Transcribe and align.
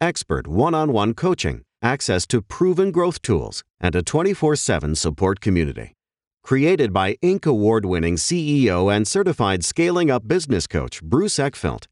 expert 0.00 0.46
one 0.46 0.74
on 0.74 0.92
one 0.92 1.14
coaching, 1.14 1.62
access 1.82 2.26
to 2.28 2.42
proven 2.42 2.90
growth 2.90 3.22
tools, 3.22 3.64
and 3.80 3.94
a 3.94 4.02
24 4.02 4.56
7 4.56 4.94
support 4.94 5.40
community. 5.40 5.94
Created 6.42 6.92
by 6.92 7.16
Inc. 7.22 7.46
award 7.46 7.84
winning 7.84 8.16
CEO 8.16 8.94
and 8.94 9.06
certified 9.06 9.64
scaling 9.64 10.10
up 10.10 10.26
business 10.26 10.66
coach 10.66 11.02
Bruce 11.02 11.36
Eckfeldt, 11.36 11.86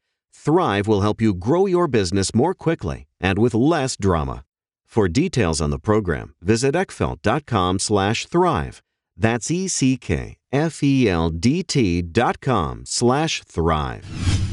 Thrive 0.47 0.87
will 0.87 1.01
help 1.01 1.21
you 1.21 1.33
grow 1.33 1.65
your 1.65 1.87
business 1.87 2.33
more 2.33 2.53
quickly 2.53 3.05
and 3.19 3.37
with 3.37 3.53
less 3.53 3.97
drama. 3.97 4.45
For 4.85 5.09
details 5.09 5.59
on 5.59 5.71
the 5.71 5.79
program, 5.79 6.35
visit 6.41 6.73
eckfeldt.com 6.73 7.79
slash 7.79 8.25
thrive. 8.27 8.81
That's 9.17 9.51
E-C-K-F-E-L-D-T 9.51 10.01
dot 12.03 12.39
com 12.39 12.83
slash 12.85 13.43
thrive. 13.43 14.05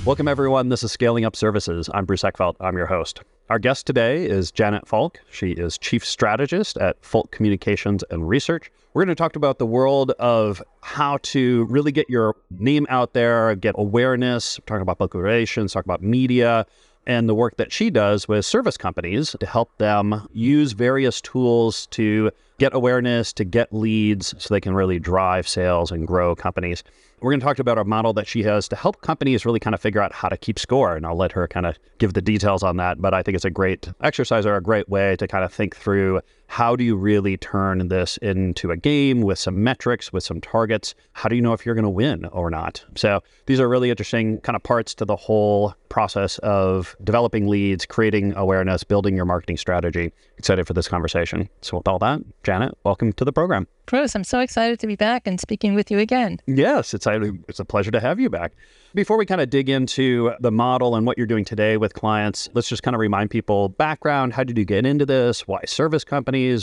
Welcome, 0.04 0.26
everyone. 0.26 0.68
This 0.68 0.82
is 0.82 0.90
Scaling 0.90 1.24
Up 1.24 1.36
Services. 1.36 1.88
I'm 1.94 2.04
Bruce 2.06 2.22
Eckfeldt. 2.22 2.56
I'm 2.60 2.76
your 2.76 2.86
host. 2.86 3.20
Our 3.50 3.58
guest 3.58 3.86
today 3.86 4.24
is 4.24 4.50
Janet 4.50 4.88
Falk. 4.88 5.20
She 5.30 5.50
is 5.50 5.76
Chief 5.76 6.02
Strategist 6.02 6.78
at 6.78 6.96
Falk 7.04 7.30
Communications 7.30 8.02
and 8.08 8.26
Research. 8.26 8.72
We're 8.94 9.04
going 9.04 9.14
to 9.14 9.22
talk 9.22 9.36
about 9.36 9.58
the 9.58 9.66
world 9.66 10.12
of 10.12 10.62
how 10.80 11.18
to 11.24 11.66
really 11.66 11.92
get 11.92 12.08
your 12.08 12.36
name 12.50 12.86
out 12.88 13.12
there, 13.12 13.54
get 13.54 13.74
awareness, 13.76 14.58
talk 14.64 14.80
about 14.80 14.96
public 14.96 15.12
relations, 15.12 15.74
talk 15.74 15.84
about 15.84 16.02
media, 16.02 16.64
and 17.06 17.28
the 17.28 17.34
work 17.34 17.58
that 17.58 17.70
she 17.70 17.90
does 17.90 18.26
with 18.26 18.46
service 18.46 18.78
companies 18.78 19.36
to 19.38 19.44
help 19.44 19.76
them 19.76 20.26
use 20.32 20.72
various 20.72 21.20
tools 21.20 21.86
to 21.88 22.30
get 22.58 22.74
awareness, 22.74 23.30
to 23.34 23.44
get 23.44 23.70
leads 23.74 24.34
so 24.42 24.54
they 24.54 24.60
can 24.60 24.72
really 24.72 24.98
drive 24.98 25.46
sales 25.46 25.90
and 25.90 26.06
grow 26.06 26.34
companies. 26.34 26.82
We're 27.20 27.30
going 27.30 27.40
to 27.40 27.46
talk 27.46 27.58
about 27.58 27.78
a 27.78 27.84
model 27.84 28.12
that 28.14 28.26
she 28.26 28.42
has 28.42 28.68
to 28.68 28.76
help 28.76 29.00
companies 29.00 29.46
really 29.46 29.60
kind 29.60 29.74
of 29.74 29.80
figure 29.80 30.02
out 30.02 30.12
how 30.12 30.28
to 30.28 30.36
keep 30.36 30.58
score. 30.58 30.96
And 30.96 31.06
I'll 31.06 31.16
let 31.16 31.32
her 31.32 31.48
kind 31.48 31.64
of 31.64 31.78
give 31.98 32.12
the 32.12 32.20
details 32.20 32.62
on 32.62 32.76
that. 32.76 33.00
But 33.00 33.14
I 33.14 33.22
think 33.22 33.34
it's 33.34 33.44
a 33.44 33.50
great 33.50 33.88
exercise 34.02 34.44
or 34.44 34.56
a 34.56 34.62
great 34.62 34.88
way 34.88 35.16
to 35.16 35.26
kind 35.26 35.44
of 35.44 35.52
think 35.52 35.76
through 35.76 36.20
how 36.54 36.76
do 36.76 36.84
you 36.84 36.94
really 36.94 37.36
turn 37.36 37.88
this 37.88 38.16
into 38.18 38.70
a 38.70 38.76
game 38.76 39.22
with 39.22 39.40
some 39.40 39.64
metrics, 39.64 40.12
with 40.12 40.22
some 40.22 40.40
targets? 40.40 40.94
How 41.12 41.28
do 41.28 41.34
you 41.34 41.42
know 41.42 41.52
if 41.52 41.66
you're 41.66 41.74
going 41.74 41.82
to 41.82 41.90
win 41.90 42.26
or 42.26 42.48
not? 42.48 42.84
So 42.94 43.24
these 43.46 43.58
are 43.58 43.68
really 43.68 43.90
interesting 43.90 44.38
kind 44.42 44.54
of 44.54 44.62
parts 44.62 44.94
to 44.94 45.04
the 45.04 45.16
whole 45.16 45.74
process 45.88 46.38
of 46.38 46.94
developing 47.02 47.48
leads, 47.48 47.86
creating 47.86 48.34
awareness, 48.36 48.84
building 48.84 49.16
your 49.16 49.24
marketing 49.24 49.56
strategy. 49.56 50.12
Excited 50.38 50.64
for 50.64 50.74
this 50.74 50.86
conversation. 50.86 51.48
So 51.60 51.78
with 51.78 51.88
all 51.88 51.98
that, 51.98 52.20
Janet, 52.44 52.78
welcome 52.84 53.12
to 53.14 53.24
the 53.24 53.32
program. 53.32 53.66
Bruce, 53.86 54.14
I'm 54.14 54.24
so 54.24 54.40
excited 54.40 54.80
to 54.80 54.86
be 54.86 54.96
back 54.96 55.26
and 55.26 55.38
speaking 55.40 55.74
with 55.74 55.90
you 55.90 55.98
again. 55.98 56.40
Yes, 56.46 56.94
it's 56.94 57.06
a, 57.06 57.32
it's 57.48 57.60
a 57.60 57.64
pleasure 57.64 57.90
to 57.90 58.00
have 58.00 58.18
you 58.18 58.30
back. 58.30 58.52
Before 58.94 59.18
we 59.18 59.26
kind 59.26 59.40
of 59.40 59.50
dig 59.50 59.68
into 59.68 60.32
the 60.40 60.50
model 60.50 60.96
and 60.96 61.06
what 61.06 61.18
you're 61.18 61.26
doing 61.26 61.44
today 61.44 61.76
with 61.76 61.94
clients, 61.94 62.48
let's 62.54 62.68
just 62.68 62.82
kind 62.82 62.94
of 62.94 63.00
remind 63.00 63.30
people 63.30 63.68
background. 63.68 64.32
How 64.32 64.42
did 64.42 64.56
you 64.56 64.64
get 64.64 64.86
into 64.86 65.04
this? 65.04 65.46
Why 65.46 65.60
service 65.66 66.04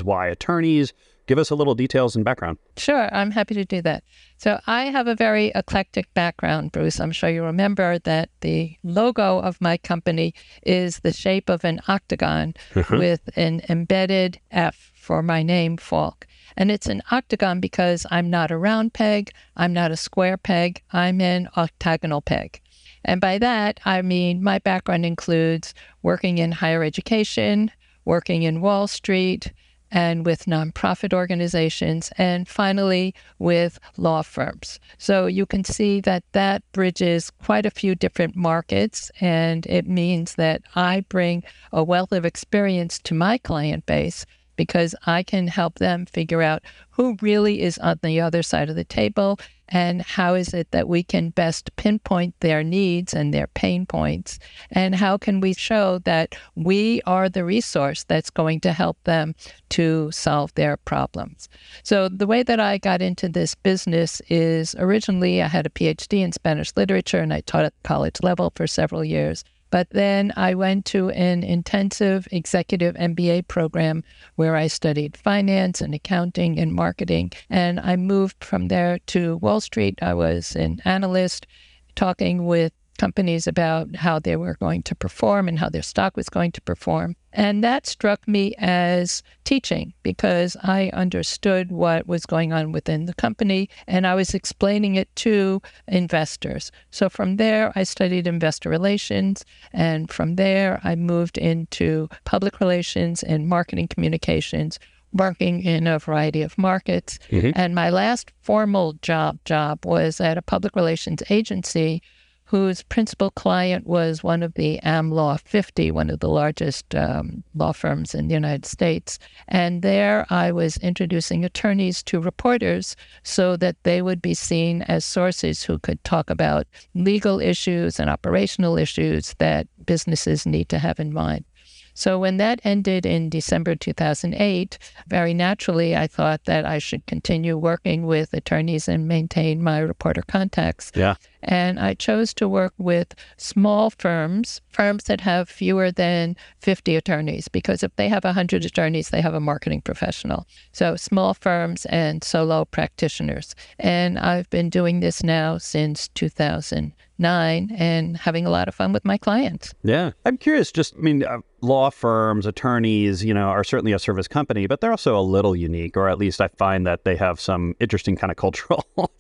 Why 0.03 0.27
attorneys? 0.27 0.93
Give 1.27 1.37
us 1.37 1.49
a 1.49 1.55
little 1.55 1.75
details 1.75 2.15
and 2.15 2.25
background. 2.25 2.57
Sure, 2.77 3.13
I'm 3.15 3.31
happy 3.31 3.53
to 3.53 3.63
do 3.63 3.81
that. 3.83 4.03
So, 4.37 4.59
I 4.67 4.85
have 4.85 5.07
a 5.07 5.15
very 5.15 5.51
eclectic 5.55 6.13
background, 6.13 6.71
Bruce. 6.71 6.99
I'm 6.99 7.11
sure 7.11 7.29
you 7.29 7.43
remember 7.43 7.99
that 7.99 8.29
the 8.41 8.75
logo 8.83 9.39
of 9.39 9.61
my 9.61 9.77
company 9.77 10.33
is 10.63 10.99
the 10.99 11.13
shape 11.13 11.47
of 11.47 11.63
an 11.63 11.79
octagon 11.87 12.53
uh-huh. 12.75 12.97
with 12.97 13.21
an 13.37 13.61
embedded 13.69 14.39
F 14.51 14.91
for 14.95 15.21
my 15.21 15.41
name, 15.41 15.77
Falk. 15.77 16.27
And 16.57 16.69
it's 16.69 16.87
an 16.87 17.01
octagon 17.11 17.59
because 17.59 18.05
I'm 18.11 18.29
not 18.29 18.51
a 18.51 18.57
round 18.57 18.93
peg, 18.93 19.31
I'm 19.55 19.73
not 19.73 19.91
a 19.91 19.97
square 19.97 20.37
peg, 20.37 20.81
I'm 20.91 21.21
an 21.21 21.47
octagonal 21.55 22.21
peg. 22.21 22.59
And 23.05 23.21
by 23.21 23.37
that, 23.37 23.79
I 23.85 24.01
mean 24.01 24.43
my 24.43 24.59
background 24.59 25.05
includes 25.05 25.73
working 26.03 26.37
in 26.37 26.51
higher 26.51 26.83
education, 26.83 27.71
working 28.05 28.43
in 28.43 28.61
Wall 28.61 28.87
Street, 28.87 29.53
and 29.91 30.25
with 30.25 30.46
nonprofit 30.46 31.13
organizations, 31.13 32.12
and 32.18 32.47
finally 32.47 33.13
with 33.40 33.79
law 33.97 34.22
firms. 34.22 34.79
So 34.97 35.25
you 35.28 35.46
can 35.46 35.63
see 35.63 36.00
that 36.02 36.24
that 36.31 36.63
bridges 36.72 37.29
quite 37.29 37.66
a 37.66 37.72
few 37.72 37.96
different 37.96 38.35
markets, 38.35 39.12
and 39.19 39.66
it 39.68 39.88
means 39.88 40.35
that 40.35 40.62
I 40.75 41.02
bring 41.09 41.44
a 41.72 41.84
wealth 41.84 42.12
of 42.12 42.25
experience 42.25 43.00
to 43.00 43.13
my 43.13 43.38
client 43.38 43.85
base 43.85 44.25
because 44.56 44.94
I 45.06 45.24
can 45.24 45.47
help 45.47 45.79
them 45.79 46.06
figure 46.06 46.41
out 46.41 46.62
who 46.91 47.18
really 47.22 47.62
is 47.62 47.78
on 47.79 48.00
the 48.03 48.22
other 48.22 48.44
side 48.44 48.69
of 48.69 48.75
the 48.75 48.84
table 48.84 49.40
and 49.71 50.01
how 50.01 50.33
is 50.33 50.53
it 50.53 50.69
that 50.71 50.87
we 50.87 51.01
can 51.01 51.29
best 51.29 51.75
pinpoint 51.77 52.35
their 52.41 52.63
needs 52.63 53.13
and 53.13 53.33
their 53.33 53.47
pain 53.47 53.85
points 53.85 54.37
and 54.71 54.95
how 54.95 55.17
can 55.17 55.39
we 55.39 55.53
show 55.53 55.99
that 55.99 56.35
we 56.55 57.01
are 57.05 57.29
the 57.29 57.45
resource 57.45 58.03
that's 58.03 58.29
going 58.29 58.59
to 58.59 58.73
help 58.73 58.97
them 59.05 59.33
to 59.69 60.11
solve 60.11 60.53
their 60.55 60.77
problems. 60.77 61.47
So 61.83 62.09
the 62.09 62.27
way 62.27 62.43
that 62.43 62.59
I 62.59 62.77
got 62.77 63.01
into 63.01 63.29
this 63.29 63.55
business 63.55 64.21
is 64.29 64.75
originally 64.77 65.41
I 65.41 65.47
had 65.47 65.65
a 65.65 65.69
PhD 65.69 66.21
in 66.21 66.31
Spanish 66.31 66.71
literature 66.75 67.19
and 67.19 67.33
I 67.33 67.41
taught 67.41 67.65
at 67.65 67.73
the 67.81 67.87
college 67.87 68.17
level 68.21 68.51
for 68.55 68.67
several 68.67 69.03
years. 69.03 69.43
But 69.71 69.89
then 69.91 70.33
I 70.35 70.53
went 70.53 70.85
to 70.87 71.09
an 71.09 71.43
intensive 71.43 72.27
executive 72.31 72.93
MBA 72.95 73.47
program 73.47 74.03
where 74.35 74.55
I 74.55 74.67
studied 74.67 75.17
finance 75.17 75.81
and 75.81 75.95
accounting 75.95 76.59
and 76.59 76.73
marketing. 76.73 77.31
And 77.49 77.79
I 77.79 77.95
moved 77.95 78.43
from 78.43 78.67
there 78.67 78.99
to 79.07 79.37
Wall 79.37 79.61
Street. 79.61 79.97
I 80.01 80.13
was 80.13 80.55
an 80.55 80.81
analyst 80.85 81.47
talking 81.95 82.45
with 82.45 82.73
companies 82.97 83.47
about 83.47 83.96
how 83.96 84.19
they 84.19 84.35
were 84.35 84.56
going 84.56 84.84
to 84.84 84.96
perform 84.96 85.47
and 85.47 85.57
how 85.59 85.69
their 85.69 85.81
stock 85.81 86.16
was 86.16 86.29
going 86.29 86.52
to 86.52 86.62
perform. 86.62 87.16
And 87.34 87.63
that 87.63 87.88
struck 87.88 88.28
me 88.28 88.53
as 88.57 89.24
teaching 89.44 89.94
because 90.03 90.57
I 90.63 90.91
understood 90.94 91.72
what 91.72 92.07
was 92.07 92.25
going 92.25 92.52
on 92.52 92.72
within 92.72 93.06
the 93.06 93.13
company 93.13 93.69
and 93.88 94.06
I 94.06 94.16
was 94.16 94.34
explaining 94.34 94.96
it 94.96 95.13
to 95.18 95.62
investors. 95.88 96.72
So 96.91 97.09
from 97.09 97.38
there, 97.38 97.72
I 97.75 97.84
studied 97.84 98.28
investor 98.28 98.69
relations. 98.69 99.46
And 99.73 100.12
from 100.12 100.35
there, 100.35 100.81
I 100.84 100.96
moved 100.96 101.38
into 101.38 102.09
public 102.26 102.59
relations 102.59 103.23
and 103.23 103.47
marketing 103.47 103.87
communications 103.87 104.78
working 105.14 105.64
in 105.64 105.87
a 105.87 105.99
variety 105.99 106.41
of 106.41 106.58
markets. 106.58 107.20
Mm-hmm. 107.29 107.52
And 107.55 107.76
my 107.76 107.90
last 107.90 108.32
formal 108.41 108.94
job 109.02 109.40
job 109.46 109.85
was 109.85 110.22
at 110.22 110.37
a 110.37 110.41
public 110.41 110.76
relations 110.76 111.23
agency 111.29 112.02
whose 112.51 112.83
principal 112.83 113.31
client 113.31 113.87
was 113.87 114.25
one 114.25 114.43
of 114.43 114.53
the 114.55 114.77
Am 114.79 115.09
Law 115.09 115.37
50, 115.37 115.89
one 115.89 116.09
of 116.09 116.19
the 116.19 116.27
largest 116.27 116.93
um, 116.93 117.45
law 117.55 117.71
firms 117.71 118.13
in 118.13 118.27
the 118.27 118.33
United 118.33 118.65
States. 118.65 119.17
And 119.47 119.81
there 119.81 120.25
I 120.29 120.51
was 120.51 120.75
introducing 120.79 121.45
attorneys 121.45 122.03
to 122.03 122.19
reporters 122.19 122.97
so 123.23 123.55
that 123.55 123.77
they 123.83 124.01
would 124.01 124.21
be 124.21 124.33
seen 124.33 124.81
as 124.81 125.05
sources 125.05 125.63
who 125.63 125.79
could 125.79 126.03
talk 126.03 126.29
about 126.29 126.67
legal 126.93 127.39
issues 127.39 128.01
and 128.01 128.09
operational 128.09 128.77
issues 128.77 129.33
that 129.37 129.65
businesses 129.85 130.45
need 130.45 130.67
to 130.67 130.77
have 130.77 130.99
in 130.99 131.13
mind. 131.13 131.45
So 131.93 132.20
when 132.20 132.38
that 132.38 132.61
ended 132.64 133.05
in 133.05 133.29
December 133.29 133.76
2008, 133.76 134.78
very 135.08 135.34
naturally, 135.34 135.96
I 135.96 136.08
thought 136.08 136.46
that 136.46 136.66
I 136.66 136.79
should 136.79 137.05
continue 137.05 137.58
working 137.58 138.05
with 138.05 138.34
attorneys 138.34 138.88
and 138.88 139.08
maintain 139.08 139.61
my 139.64 139.79
reporter 139.79 140.23
contacts. 140.28 140.91
Yeah. 140.96 141.16
And 141.43 141.79
I 141.79 141.96
chose 141.96 142.34
to 142.35 142.47
work 142.47 142.73
with 142.78 143.16
small 143.38 143.90
firms, 143.90 144.61
firms 144.70 145.05
that 145.05 145.22
have 145.22 145.49
fewer 145.49 145.91
than 145.91 146.35
50 146.59 146.96
attorneys, 146.96 147.47
because 147.47 147.84
if 147.84 147.96
they 147.96 148.09
have 148.09 148.23
100 148.23 148.64
attorneys, 148.64 149.09
they 149.09 149.22
have 149.22 149.34
a 149.34 149.40
marketing 149.40 149.82
professional. 149.82 150.46
So 150.72 150.96
small 150.96 151.34
firms 151.34 151.85
and 151.87 152.23
solo 152.23 152.66
practitioners. 152.66 153.55
And 153.79 154.20
I've 154.20 154.49
been 154.49 154.70
doing 154.70 154.99
this 154.99 155.23
now 155.23 155.58
since 155.58 156.08
2000 156.09 156.94
nine 157.22 157.73
and 157.78 158.18
having 158.18 158.46
a 158.46 158.50
lot 158.50 158.68
of 158.68 158.76
fun 158.76 158.91
with 158.91 159.06
my 159.06 159.18
clients. 159.18 159.73
Yeah. 159.84 160.12
I'm 160.26 160.38
curious, 160.38 160.72
just, 160.72 160.96
I 160.96 161.00
mean, 161.00 161.23
uh, 161.23 161.40
law 161.62 161.90
firms, 161.90 162.46
attorneys, 162.46 163.23
you 163.23 163.34
know, 163.34 163.47
are 163.47 163.64
certainly 163.64 163.94
a 163.94 164.00
service 164.00 164.28
company, 164.28 164.68
but 164.68 164.82
they're 164.82 164.91
also 164.91 165.18
a 165.18 165.22
little 165.22 165.56
unique, 165.56 165.96
or 165.96 166.09
at 166.09 166.18
least 166.18 166.41
I 166.41 166.50
find 166.58 166.85
that 166.88 167.06
they 167.06 167.16
have 167.16 167.40
some 167.40 167.76
interesting 167.79 168.16
kind 168.16 168.32
of 168.32 168.38
cultural 168.38 168.85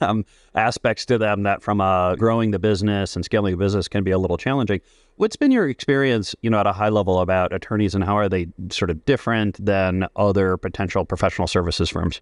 um, 0.00 0.24
aspects 0.54 1.04
to 1.06 1.18
them 1.18 1.42
that 1.44 1.62
from 1.62 1.80
uh, 1.80 2.16
growing 2.16 2.50
the 2.50 2.58
business 2.58 3.14
and 3.14 3.24
scaling 3.24 3.52
the 3.52 3.58
business 3.58 3.86
can 3.86 4.02
be 4.02 4.10
a 4.10 4.18
little 4.18 4.38
challenging. 4.38 4.80
What's 5.16 5.36
been 5.36 5.50
your 5.50 5.68
experience, 5.68 6.34
you 6.40 6.50
know, 6.50 6.60
at 6.60 6.66
a 6.66 6.72
high 6.72 6.88
level 6.88 7.20
about 7.20 7.52
attorneys 7.52 7.94
and 7.94 8.02
how 8.02 8.16
are 8.16 8.28
they 8.28 8.48
sort 8.70 8.90
of 8.90 9.04
different 9.04 9.64
than 9.64 10.06
other 10.16 10.56
potential 10.56 11.04
professional 11.04 11.46
services 11.46 11.90
firms? 11.90 12.20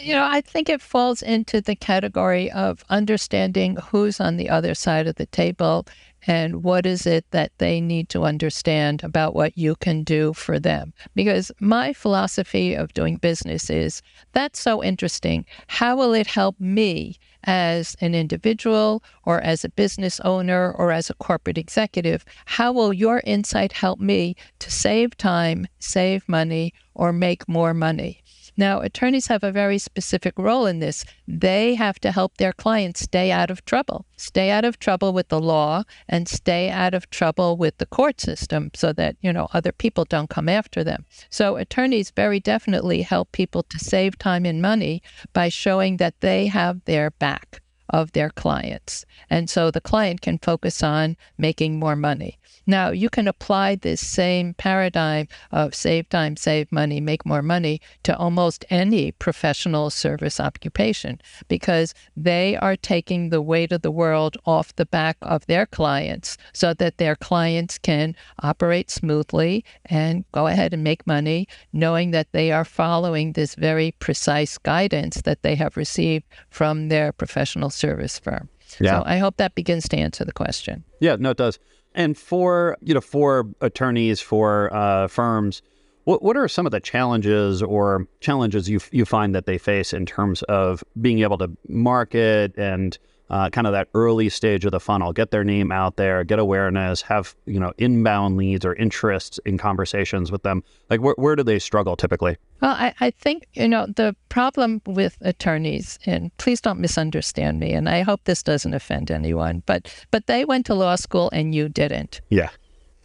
You 0.00 0.14
know, 0.14 0.24
I 0.24 0.40
think 0.40 0.68
it 0.68 0.80
falls 0.80 1.22
into 1.22 1.60
the 1.60 1.76
category 1.76 2.50
of 2.50 2.84
understanding 2.90 3.76
who's 3.76 4.20
on 4.20 4.36
the 4.36 4.50
other 4.50 4.74
side 4.74 5.06
of 5.06 5.16
the 5.16 5.26
table 5.26 5.86
and 6.26 6.64
what 6.64 6.86
is 6.86 7.06
it 7.06 7.26
that 7.30 7.52
they 7.58 7.80
need 7.80 8.08
to 8.08 8.24
understand 8.24 9.04
about 9.04 9.34
what 9.34 9.56
you 9.58 9.76
can 9.76 10.02
do 10.02 10.32
for 10.32 10.58
them. 10.58 10.92
Because 11.14 11.52
my 11.60 11.92
philosophy 11.92 12.74
of 12.74 12.94
doing 12.94 13.16
business 13.16 13.70
is 13.70 14.02
that's 14.32 14.60
so 14.60 14.82
interesting. 14.82 15.44
How 15.66 15.96
will 15.96 16.14
it 16.14 16.26
help 16.26 16.58
me 16.58 17.18
as 17.44 17.94
an 18.00 18.14
individual 18.14 19.02
or 19.24 19.40
as 19.42 19.64
a 19.64 19.68
business 19.68 20.18
owner 20.20 20.72
or 20.72 20.92
as 20.92 21.10
a 21.10 21.14
corporate 21.14 21.58
executive? 21.58 22.24
How 22.46 22.72
will 22.72 22.92
your 22.92 23.20
insight 23.24 23.72
help 23.72 24.00
me 24.00 24.34
to 24.60 24.70
save 24.70 25.16
time, 25.16 25.66
save 25.78 26.28
money, 26.28 26.72
or 26.94 27.12
make 27.12 27.46
more 27.48 27.74
money? 27.74 28.23
Now, 28.56 28.80
attorneys 28.80 29.26
have 29.26 29.42
a 29.42 29.50
very 29.50 29.78
specific 29.78 30.34
role 30.38 30.66
in 30.66 30.78
this. 30.78 31.04
They 31.26 31.74
have 31.74 31.98
to 32.00 32.12
help 32.12 32.36
their 32.36 32.52
clients 32.52 33.00
stay 33.00 33.32
out 33.32 33.50
of 33.50 33.64
trouble, 33.64 34.06
stay 34.16 34.50
out 34.50 34.64
of 34.64 34.78
trouble 34.78 35.12
with 35.12 35.28
the 35.28 35.40
law 35.40 35.82
and 36.08 36.28
stay 36.28 36.70
out 36.70 36.94
of 36.94 37.10
trouble 37.10 37.56
with 37.56 37.78
the 37.78 37.86
court 37.86 38.20
system 38.20 38.70
so 38.74 38.92
that, 38.92 39.16
you 39.20 39.32
know, 39.32 39.48
other 39.52 39.72
people 39.72 40.04
don't 40.04 40.30
come 40.30 40.48
after 40.48 40.84
them. 40.84 41.04
So 41.30 41.56
attorneys 41.56 42.10
very 42.10 42.38
definitely 42.38 43.02
help 43.02 43.32
people 43.32 43.64
to 43.64 43.78
save 43.78 44.18
time 44.18 44.46
and 44.46 44.62
money 44.62 45.02
by 45.32 45.48
showing 45.48 45.96
that 45.96 46.20
they 46.20 46.46
have 46.46 46.84
their 46.84 47.10
back 47.10 47.60
of 47.90 48.12
their 48.12 48.30
clients. 48.30 49.04
And 49.30 49.48
so 49.48 49.70
the 49.70 49.80
client 49.80 50.20
can 50.20 50.38
focus 50.38 50.82
on 50.82 51.16
making 51.38 51.78
more 51.78 51.96
money. 51.96 52.38
Now, 52.66 52.90
you 52.90 53.10
can 53.10 53.28
apply 53.28 53.74
this 53.74 54.00
same 54.00 54.54
paradigm 54.54 55.28
of 55.52 55.74
save 55.74 56.08
time, 56.08 56.36
save 56.36 56.72
money, 56.72 56.98
make 57.00 57.26
more 57.26 57.42
money 57.42 57.80
to 58.04 58.16
almost 58.16 58.64
any 58.70 59.12
professional 59.12 59.90
service 59.90 60.40
occupation 60.40 61.20
because 61.48 61.94
they 62.16 62.56
are 62.56 62.76
taking 62.76 63.28
the 63.28 63.42
weight 63.42 63.70
of 63.72 63.82
the 63.82 63.90
world 63.90 64.38
off 64.46 64.74
the 64.76 64.86
back 64.86 65.18
of 65.20 65.44
their 65.46 65.66
clients 65.66 66.38
so 66.54 66.72
that 66.74 66.96
their 66.96 67.16
clients 67.16 67.76
can 67.78 68.16
operate 68.42 68.90
smoothly 68.90 69.64
and 69.84 70.24
go 70.32 70.46
ahead 70.46 70.72
and 70.72 70.82
make 70.82 71.06
money, 71.06 71.46
knowing 71.72 72.12
that 72.12 72.32
they 72.32 72.50
are 72.50 72.64
following 72.64 73.32
this 73.32 73.54
very 73.54 73.92
precise 73.98 74.56
guidance 74.58 75.20
that 75.22 75.42
they 75.42 75.54
have 75.54 75.76
received 75.76 76.24
from 76.48 76.88
their 76.88 77.12
professional 77.12 77.70
service 77.74 78.18
firm. 78.18 78.48
Yeah. 78.80 78.98
So 78.98 79.02
I 79.06 79.18
hope 79.18 79.36
that 79.36 79.54
begins 79.54 79.88
to 79.88 79.96
answer 79.96 80.24
the 80.24 80.32
question. 80.32 80.84
Yeah, 81.00 81.16
no, 81.18 81.30
it 81.30 81.36
does. 81.36 81.58
And 81.94 82.18
for 82.18 82.76
you 82.80 82.94
know, 82.94 83.00
for 83.00 83.48
attorneys, 83.60 84.20
for 84.20 84.74
uh, 84.74 85.08
firms, 85.08 85.62
what 86.04 86.22
what 86.22 86.36
are 86.36 86.48
some 86.48 86.66
of 86.66 86.72
the 86.72 86.80
challenges 86.80 87.62
or 87.62 88.06
challenges 88.20 88.68
you 88.68 88.80
you 88.90 89.04
find 89.04 89.34
that 89.34 89.46
they 89.46 89.58
face 89.58 89.92
in 89.92 90.06
terms 90.06 90.42
of 90.44 90.82
being 91.00 91.20
able 91.20 91.38
to 91.38 91.50
market 91.68 92.56
and 92.58 92.98
uh, 93.30 93.48
kind 93.50 93.66
of 93.66 93.72
that 93.72 93.88
early 93.94 94.28
stage 94.28 94.64
of 94.64 94.72
the 94.72 94.80
funnel, 94.80 95.12
get 95.12 95.30
their 95.30 95.44
name 95.44 95.72
out 95.72 95.96
there, 95.96 96.24
get 96.24 96.38
awareness, 96.38 97.02
have 97.02 97.34
you 97.46 97.58
know 97.58 97.72
inbound 97.78 98.36
leads 98.36 98.64
or 98.64 98.74
interests 98.74 99.40
in 99.44 99.58
conversations 99.58 100.30
with 100.30 100.42
them. 100.42 100.62
Like 100.90 101.00
where 101.00 101.14
where 101.16 101.36
do 101.36 101.42
they 101.42 101.58
struggle 101.58 101.96
typically? 101.96 102.36
Well, 102.60 102.76
I, 102.78 102.94
I 103.00 103.10
think 103.10 103.46
you 103.54 103.68
know 103.68 103.86
the 103.86 104.14
problem 104.28 104.82
with 104.86 105.16
attorneys, 105.20 105.98
and 106.06 106.36
please 106.36 106.60
don't 106.60 106.80
misunderstand 106.80 107.60
me, 107.60 107.72
and 107.72 107.88
I 107.88 108.02
hope 108.02 108.24
this 108.24 108.42
doesn't 108.42 108.74
offend 108.74 109.10
anyone, 109.10 109.62
but 109.66 110.06
but 110.10 110.26
they 110.26 110.44
went 110.44 110.66
to 110.66 110.74
law 110.74 110.96
school 110.96 111.30
and 111.32 111.54
you 111.54 111.68
didn't. 111.68 112.20
Yeah. 112.28 112.50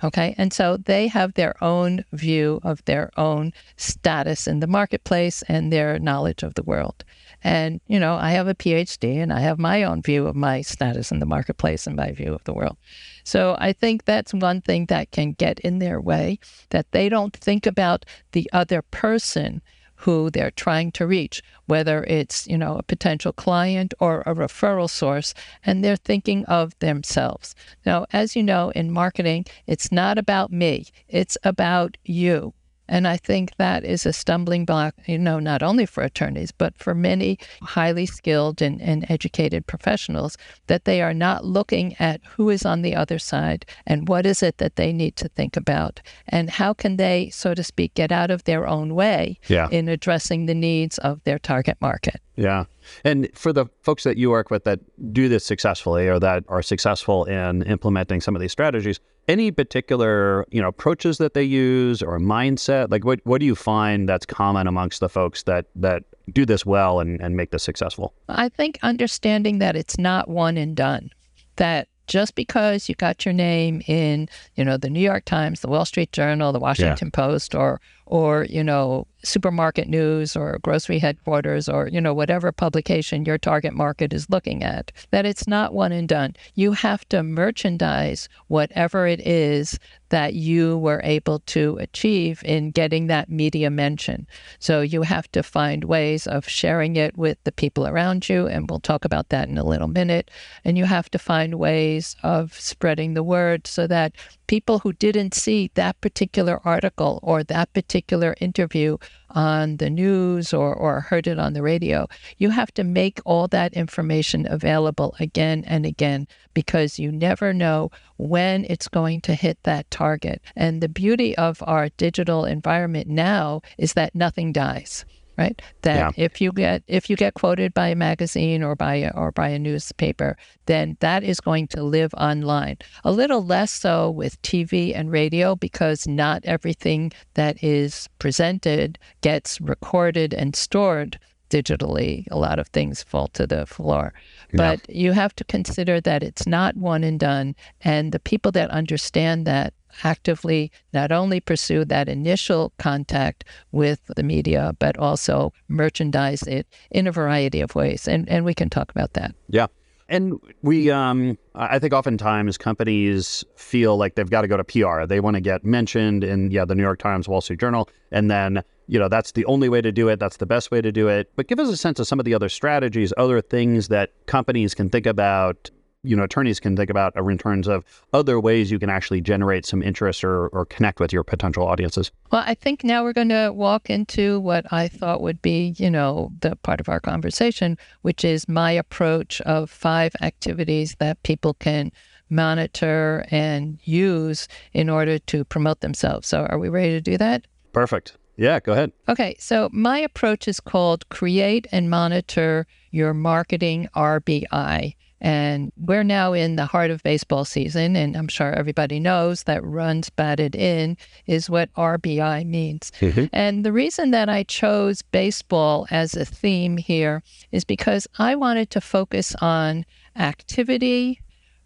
Okay. 0.03 0.33
And 0.37 0.53
so 0.53 0.77
they 0.77 1.07
have 1.07 1.33
their 1.33 1.61
own 1.63 2.05
view 2.13 2.61
of 2.63 2.83
their 2.85 3.11
own 3.17 3.51
status 3.75 4.47
in 4.47 4.61
the 4.61 4.67
marketplace 4.67 5.43
and 5.49 5.73
their 5.73 5.99
knowledge 5.99 6.43
of 6.43 6.53
the 6.53 6.63
world. 6.63 7.03
And, 7.43 7.79
you 7.87 7.99
know, 7.99 8.15
I 8.15 8.31
have 8.31 8.47
a 8.47 8.55
PhD 8.55 9.17
and 9.17 9.31
I 9.31 9.39
have 9.39 9.59
my 9.59 9.83
own 9.83 10.01
view 10.01 10.27
of 10.27 10.35
my 10.35 10.61
status 10.61 11.11
in 11.11 11.19
the 11.19 11.25
marketplace 11.25 11.87
and 11.87 11.95
my 11.95 12.11
view 12.11 12.33
of 12.33 12.43
the 12.43 12.53
world. 12.53 12.77
So 13.23 13.55
I 13.59 13.73
think 13.73 14.05
that's 14.05 14.33
one 14.33 14.61
thing 14.61 14.87
that 14.87 15.11
can 15.11 15.33
get 15.33 15.59
in 15.59 15.79
their 15.79 16.01
way, 16.01 16.39
that 16.69 16.91
they 16.91 17.09
don't 17.09 17.35
think 17.35 17.65
about 17.65 18.05
the 18.31 18.49
other 18.51 18.81
person 18.81 19.61
who 20.03 20.29
they're 20.29 20.51
trying 20.51 20.91
to 20.93 21.05
reach, 21.05 21.43
whether 21.65 22.05
it's, 22.05 22.47
you 22.47 22.57
know, 22.57 22.77
a 22.77 22.83
potential 22.83 23.33
client 23.33 23.93
or 23.99 24.21
a 24.21 24.33
referral 24.33 24.89
source, 24.89 25.33
and 25.65 25.83
they're 25.83 25.97
thinking 25.97 26.45
of 26.45 26.77
themselves. 26.79 27.53
Now, 27.85 28.05
as 28.13 28.33
you 28.33 28.41
know, 28.41 28.69
in 28.69 28.91
marketing, 28.91 29.45
it's 29.67 29.91
not 29.91 30.17
about 30.17 30.53
me, 30.53 30.85
it's 31.09 31.37
about 31.43 31.97
you. 32.05 32.53
And 32.89 33.07
I 33.07 33.17
think 33.17 33.55
that 33.57 33.85
is 33.85 34.05
a 34.05 34.11
stumbling 34.11 34.65
block, 34.65 34.95
you 35.05 35.17
know, 35.17 35.39
not 35.39 35.61
only 35.61 35.85
for 35.85 36.03
attorneys, 36.03 36.51
but 36.51 36.75
for 36.77 36.95
many 36.95 37.37
highly 37.61 38.07
skilled 38.07 38.61
and, 38.61 38.81
and 38.81 39.05
educated 39.09 39.67
professionals, 39.67 40.37
that 40.67 40.85
they 40.85 41.01
are 41.01 41.13
not 41.13 41.45
looking 41.45 41.95
at 41.99 42.19
who 42.25 42.49
is 42.49 42.65
on 42.65 42.81
the 42.81 42.95
other 42.95 43.19
side 43.19 43.65
and 43.85 44.07
what 44.09 44.25
is 44.25 44.41
it 44.41 44.57
that 44.57 44.75
they 44.75 44.91
need 44.91 45.15
to 45.17 45.29
think 45.29 45.55
about 45.55 46.01
and 46.27 46.49
how 46.49 46.73
can 46.73 46.97
they, 46.97 47.29
so 47.29 47.53
to 47.53 47.63
speak, 47.63 47.93
get 47.93 48.11
out 48.11 48.31
of 48.31 48.43
their 48.45 48.67
own 48.67 48.95
way 48.95 49.39
yeah. 49.47 49.69
in 49.69 49.87
addressing 49.87 50.47
the 50.47 50.55
needs 50.55 50.97
of 50.97 51.23
their 51.23 51.39
target 51.39 51.77
market. 51.79 52.19
Yeah. 52.35 52.65
And 53.03 53.29
for 53.33 53.53
the 53.53 53.65
folks 53.81 54.03
that 54.03 54.17
you 54.17 54.29
work 54.29 54.49
with 54.49 54.63
that 54.63 54.79
do 55.13 55.29
this 55.29 55.45
successfully 55.45 56.07
or 56.07 56.19
that 56.19 56.43
are 56.47 56.61
successful 56.61 57.25
in 57.25 57.63
implementing 57.63 58.21
some 58.21 58.35
of 58.35 58.41
these 58.41 58.51
strategies, 58.51 58.99
any 59.27 59.51
particular, 59.51 60.45
you 60.51 60.61
know, 60.61 60.67
approaches 60.67 61.17
that 61.19 61.33
they 61.33 61.43
use 61.43 62.01
or 62.01 62.19
mindset? 62.19 62.91
Like 62.91 63.05
what 63.05 63.19
what 63.23 63.39
do 63.39 63.45
you 63.45 63.55
find 63.55 64.09
that's 64.09 64.25
common 64.25 64.67
amongst 64.67 64.99
the 64.99 65.09
folks 65.09 65.43
that 65.43 65.67
that 65.75 66.03
do 66.31 66.45
this 66.45 66.65
well 66.65 66.99
and, 66.99 67.21
and 67.21 67.35
make 67.35 67.51
this 67.51 67.63
successful? 67.63 68.13
I 68.27 68.49
think 68.49 68.79
understanding 68.81 69.59
that 69.59 69.75
it's 69.75 69.97
not 69.97 70.27
one 70.27 70.57
and 70.57 70.75
done. 70.75 71.11
That 71.57 71.87
just 72.09 72.35
because 72.35 72.89
you 72.89 72.95
got 72.95 73.23
your 73.23 73.33
name 73.33 73.81
in, 73.87 74.27
you 74.55 74.65
know, 74.65 74.77
the 74.77 74.89
New 74.89 74.99
York 74.99 75.25
Times, 75.25 75.61
the 75.61 75.67
Wall 75.67 75.85
Street 75.85 76.11
Journal, 76.11 76.51
the 76.51 76.59
Washington 76.59 77.11
yeah. 77.13 77.15
Post, 77.15 77.53
or 77.53 77.79
or 78.09 78.45
you 78.49 78.63
know 78.63 79.05
supermarket 79.23 79.87
news 79.87 80.35
or 80.35 80.59
grocery 80.63 80.97
headquarters 80.97 81.67
or 81.69 81.87
you 81.87 82.01
know 82.01 82.13
whatever 82.13 82.51
publication 82.51 83.25
your 83.25 83.37
target 83.37 83.73
market 83.73 84.13
is 84.13 84.29
looking 84.29 84.63
at 84.63 84.91
that 85.11 85.25
it's 85.25 85.47
not 85.47 85.73
one 85.73 85.91
and 85.91 86.09
done. 86.09 86.35
You 86.55 86.71
have 86.73 87.07
to 87.09 87.21
merchandise 87.23 88.27
whatever 88.47 89.05
it 89.07 89.25
is 89.25 89.79
that 90.09 90.33
you 90.33 90.77
were 90.79 91.01
able 91.03 91.39
to 91.39 91.77
achieve 91.79 92.41
in 92.43 92.71
getting 92.71 93.07
that 93.07 93.29
media 93.29 93.69
mention. 93.69 94.25
So 94.57 94.81
you 94.81 95.03
have 95.03 95.31
to 95.33 95.43
find 95.43 95.83
ways 95.83 96.25
of 96.25 96.49
sharing 96.49 96.95
it 96.95 97.15
with 97.15 97.37
the 97.43 97.51
people 97.51 97.85
around 97.85 98.27
you 98.27 98.47
and 98.47 98.67
we'll 98.67 98.79
talk 98.79 99.05
about 99.05 99.29
that 99.29 99.49
in 99.49 99.57
a 99.59 99.63
little 99.63 99.87
minute. 99.87 100.31
And 100.65 100.79
you 100.79 100.85
have 100.85 101.11
to 101.11 101.19
find 101.19 101.55
ways 101.55 102.15
of 102.23 102.53
spreading 102.59 103.13
the 103.13 103.21
word 103.21 103.67
so 103.67 103.85
that 103.85 104.13
people 104.47 104.79
who 104.79 104.93
didn't 104.93 105.35
see 105.35 105.69
that 105.75 106.01
particular 106.01 106.59
article 106.65 107.19
or 107.21 107.43
that 107.43 107.71
particular 107.73 107.98
interview 108.39 108.97
on 109.31 109.77
the 109.77 109.89
news 109.89 110.53
or, 110.53 110.73
or 110.73 111.01
heard 111.01 111.27
it 111.27 111.39
on 111.39 111.53
the 111.53 111.61
radio, 111.61 112.07
you 112.37 112.49
have 112.49 112.73
to 112.73 112.83
make 112.83 113.19
all 113.25 113.47
that 113.47 113.73
information 113.73 114.47
available 114.49 115.15
again 115.19 115.63
and 115.67 115.85
again 115.85 116.27
because 116.53 116.99
you 116.99 117.11
never 117.11 117.53
know 117.53 117.91
when 118.17 118.65
it's 118.65 118.87
going 118.87 119.21
to 119.21 119.35
hit 119.35 119.57
that 119.63 119.89
target. 119.91 120.41
And 120.55 120.81
the 120.81 120.89
beauty 120.89 121.37
of 121.37 121.61
our 121.65 121.89
digital 121.89 122.45
environment 122.45 123.07
now 123.07 123.61
is 123.77 123.93
that 123.93 124.15
nothing 124.15 124.51
dies 124.51 125.05
right? 125.39 125.61
That 125.83 126.17
yeah. 126.17 126.25
if 126.25 126.41
you 126.41 126.51
get 126.51 126.83
if 126.87 127.09
you 127.09 127.15
get 127.15 127.33
quoted 127.33 127.73
by 127.73 127.87
a 127.87 127.95
magazine 127.95 128.61
or 128.61 128.75
by 128.75 128.95
a, 128.95 129.11
or 129.15 129.31
by 129.31 129.47
a 129.47 129.57
newspaper, 129.57 130.37
then 130.65 130.97
that 130.99 131.23
is 131.23 131.39
going 131.39 131.67
to 131.69 131.81
live 131.81 132.13
online. 132.15 132.77
A 133.05 133.11
little 133.11 133.43
less 133.43 133.71
so 133.71 134.11
with 134.11 134.41
TV 134.41 134.93
and 134.93 135.11
radio 135.11 135.55
because 135.55 136.07
not 136.07 136.41
everything 136.43 137.13
that 137.35 137.63
is 137.63 138.09
presented 138.19 138.99
gets 139.21 139.61
recorded 139.61 140.33
and 140.33 140.55
stored 140.55 141.17
digitally. 141.49 142.25
A 142.31 142.37
lot 142.37 142.59
of 142.59 142.67
things 142.67 143.03
fall 143.03 143.27
to 143.29 143.45
the 143.45 143.65
floor. 143.65 144.13
But 144.53 144.81
yeah. 144.87 145.01
you 145.01 145.11
have 145.11 145.35
to 145.35 145.43
consider 145.43 146.01
that 146.01 146.23
it's 146.23 146.47
not 146.47 146.75
one 146.75 147.03
and 147.03 147.19
done. 147.19 147.55
And 147.81 148.11
the 148.11 148.19
people 148.19 148.51
that 148.53 148.69
understand 148.71 149.45
that 149.47 149.73
actively 150.03 150.71
not 150.93 151.11
only 151.11 151.39
pursue 151.39 151.85
that 151.85 152.07
initial 152.07 152.71
contact 152.77 153.43
with 153.71 153.99
the 154.15 154.23
media, 154.23 154.75
but 154.79 154.97
also 154.97 155.51
merchandise 155.67 156.43
it 156.43 156.67
in 156.91 157.07
a 157.07 157.11
variety 157.11 157.61
of 157.61 157.75
ways. 157.75 158.07
And, 158.07 158.27
and 158.29 158.45
we 158.45 158.53
can 158.53 158.69
talk 158.69 158.91
about 158.91 159.13
that. 159.13 159.35
Yeah. 159.49 159.67
And 160.09 160.39
we, 160.63 160.89
um, 160.89 161.37
I 161.53 161.77
think 161.77 161.93
oftentimes 161.93 162.57
companies 162.57 163.43
feel 163.55 163.95
like 163.95 164.15
they've 164.15 164.29
got 164.29 164.41
to 164.41 164.47
go 164.47 164.57
to 164.57 164.63
PR. 164.63 165.05
They 165.05 165.19
want 165.19 165.35
to 165.35 165.41
get 165.41 165.63
mentioned 165.63 166.23
in, 166.23 166.49
yeah, 166.49 166.65
the 166.65 166.73
New 166.73 166.81
York 166.81 166.97
Times, 166.97 167.27
Wall 167.27 167.41
Street 167.41 167.59
Journal, 167.59 167.87
and 168.11 168.29
then, 168.29 168.63
you 168.89 168.97
know, 168.97 169.07
that's 169.07 169.33
the 169.33 169.45
only 169.45 169.69
way 169.69 169.81
to 169.81 169.91
do 169.91 170.09
it. 170.09 170.19
That's 170.19 170.37
the 170.37 170.47
best 170.47 170.71
way 170.71 170.81
to 170.81 170.91
do 170.91 171.07
it. 171.07 171.31
But 171.35 171.47
give 171.47 171.59
us 171.59 171.69
a 171.69 171.77
sense 171.77 171.99
of 171.99 172.07
some 172.07 172.19
of 172.19 172.25
the 172.25 172.33
other 172.33 172.49
strategies, 172.49 173.13
other 173.17 173.39
things 173.39 173.89
that 173.89 174.11
companies 174.25 174.73
can 174.73 174.89
think 174.89 175.05
about 175.05 175.69
you 176.01 176.15
know 176.15 176.23
attorneys 176.23 176.61
can 176.61 176.77
think 176.77 176.89
about 176.89 177.13
in 177.17 177.37
terms 177.37 177.67
of 177.67 177.83
other 178.13 178.39
ways 178.39 178.71
you 178.71 178.79
can 178.79 178.89
actually 178.89 179.19
generate 179.19 179.65
some 179.65 179.83
interest 179.83 180.23
or, 180.23 180.47
or 180.47 180.65
connect 180.65 181.01
with 181.01 181.11
your 181.11 181.25
potential 181.25 181.67
audiences 181.67 182.09
well 182.31 182.41
i 182.45 182.53
think 182.53 182.85
now 182.85 183.03
we're 183.03 183.11
going 183.11 183.27
to 183.27 183.51
walk 183.51 183.89
into 183.89 184.39
what 184.39 184.65
i 184.71 184.87
thought 184.87 185.19
would 185.21 185.41
be 185.41 185.75
you 185.77 185.89
know 185.89 186.31
the 186.39 186.55
part 186.57 186.79
of 186.79 186.87
our 186.87 187.01
conversation 187.01 187.77
which 188.03 188.23
is 188.23 188.47
my 188.47 188.71
approach 188.71 189.41
of 189.41 189.69
five 189.69 190.15
activities 190.21 190.95
that 190.99 191.21
people 191.23 191.53
can 191.55 191.91
monitor 192.29 193.25
and 193.29 193.77
use 193.83 194.47
in 194.71 194.89
order 194.89 195.19
to 195.19 195.43
promote 195.43 195.81
themselves 195.81 196.29
so 196.29 196.45
are 196.45 196.59
we 196.59 196.69
ready 196.69 196.91
to 196.91 197.01
do 197.01 197.17
that 197.17 197.45
perfect 197.73 198.15
yeah, 198.39 198.59
go 198.61 198.71
ahead. 198.71 198.93
Okay, 199.09 199.35
so 199.37 199.69
my 199.73 199.99
approach 199.99 200.47
is 200.47 200.61
called 200.61 201.07
Create 201.09 201.67
and 201.71 201.89
Monitor 201.89 202.65
Your 202.89 203.13
Marketing 203.13 203.89
RBI. 203.95 204.95
And 205.21 205.73
we're 205.75 206.05
now 206.05 206.31
in 206.31 206.55
the 206.55 206.65
heart 206.65 206.91
of 206.91 207.03
baseball 207.03 207.43
season, 207.43 207.97
and 207.97 208.15
I'm 208.15 208.29
sure 208.29 208.53
everybody 208.53 209.01
knows 209.01 209.43
that 209.43 209.61
runs 209.65 210.09
batted 210.09 210.55
in 210.55 210.95
is 211.25 211.49
what 211.49 211.73
RBI 211.73 212.45
means. 212.45 212.93
Mm-hmm. 213.01 213.25
And 213.33 213.65
the 213.65 213.73
reason 213.73 214.11
that 214.11 214.29
I 214.29 214.43
chose 214.43 215.01
baseball 215.01 215.87
as 215.91 216.15
a 216.15 216.23
theme 216.23 216.77
here 216.77 217.21
is 217.51 217.65
because 217.65 218.07
I 218.17 218.35
wanted 218.35 218.69
to 218.69 218.79
focus 218.79 219.35
on 219.41 219.85
activity, 220.15 221.21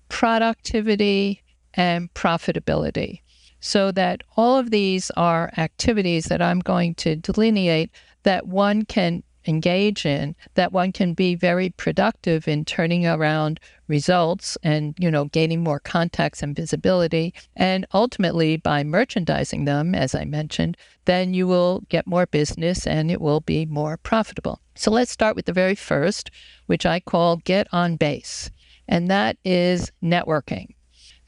productivity, 0.10 1.44
and 1.75 2.12
profitability. 2.15 3.22
So 3.65 3.93
that 3.93 4.24
all 4.36 4.58
of 4.58 4.72
these 4.72 5.10
are 5.12 5.50
activities 5.55 6.25
that 6.25 6.41
I'm 6.41 6.60
going 6.60 6.96
to 6.96 7.15
delineate 7.15 7.91
that 8.24 8.46
one 8.46 8.84
can 8.84 9.24
engage 9.48 10.05
in 10.05 10.36
that 10.55 10.74
one 10.74 10.91
can 10.91 11.13
be 11.13 11.34
very 11.34 11.70
productive 11.70 12.46
in 12.46 12.65
turning 12.65 13.08
around 13.08 13.62
results 13.88 14.58
and 14.63 14.96
you 15.00 15.10
know 15.10 15.25
gaining 15.25 15.63
more 15.63 15.79
contacts 15.79 16.43
and 16.43 16.53
visibility. 16.53 17.34
And 17.55 17.86
ultimately 17.93 18.58
by 18.58 18.84
merchandising 18.84 19.63
them 19.63 19.96
as 19.96 20.13
i 20.13 20.25
mentioned 20.25 20.75
then 21.05 21.34
you 21.34 21.48
will 21.48 21.84
get 21.88 22.05
more 22.05 22.25
business 22.25 22.86
and 22.86 23.10
it 23.10 23.22
will 23.22 23.39
be 23.39 23.65
more 23.65 23.96
profitable. 23.96 24.60
So 24.75 24.91
let's 24.91 25.12
start 25.12 25.38
with 25.38 25.46
the 25.46 25.53
very 25.53 25.75
first 25.75 26.32
which 26.65 26.86
i 26.86 27.00
call 27.00 27.38
get 27.38 27.67
on 27.72 27.96
base. 27.96 28.51
And 28.89 29.10
that 29.10 29.38
is 29.46 29.89
networking 30.03 30.74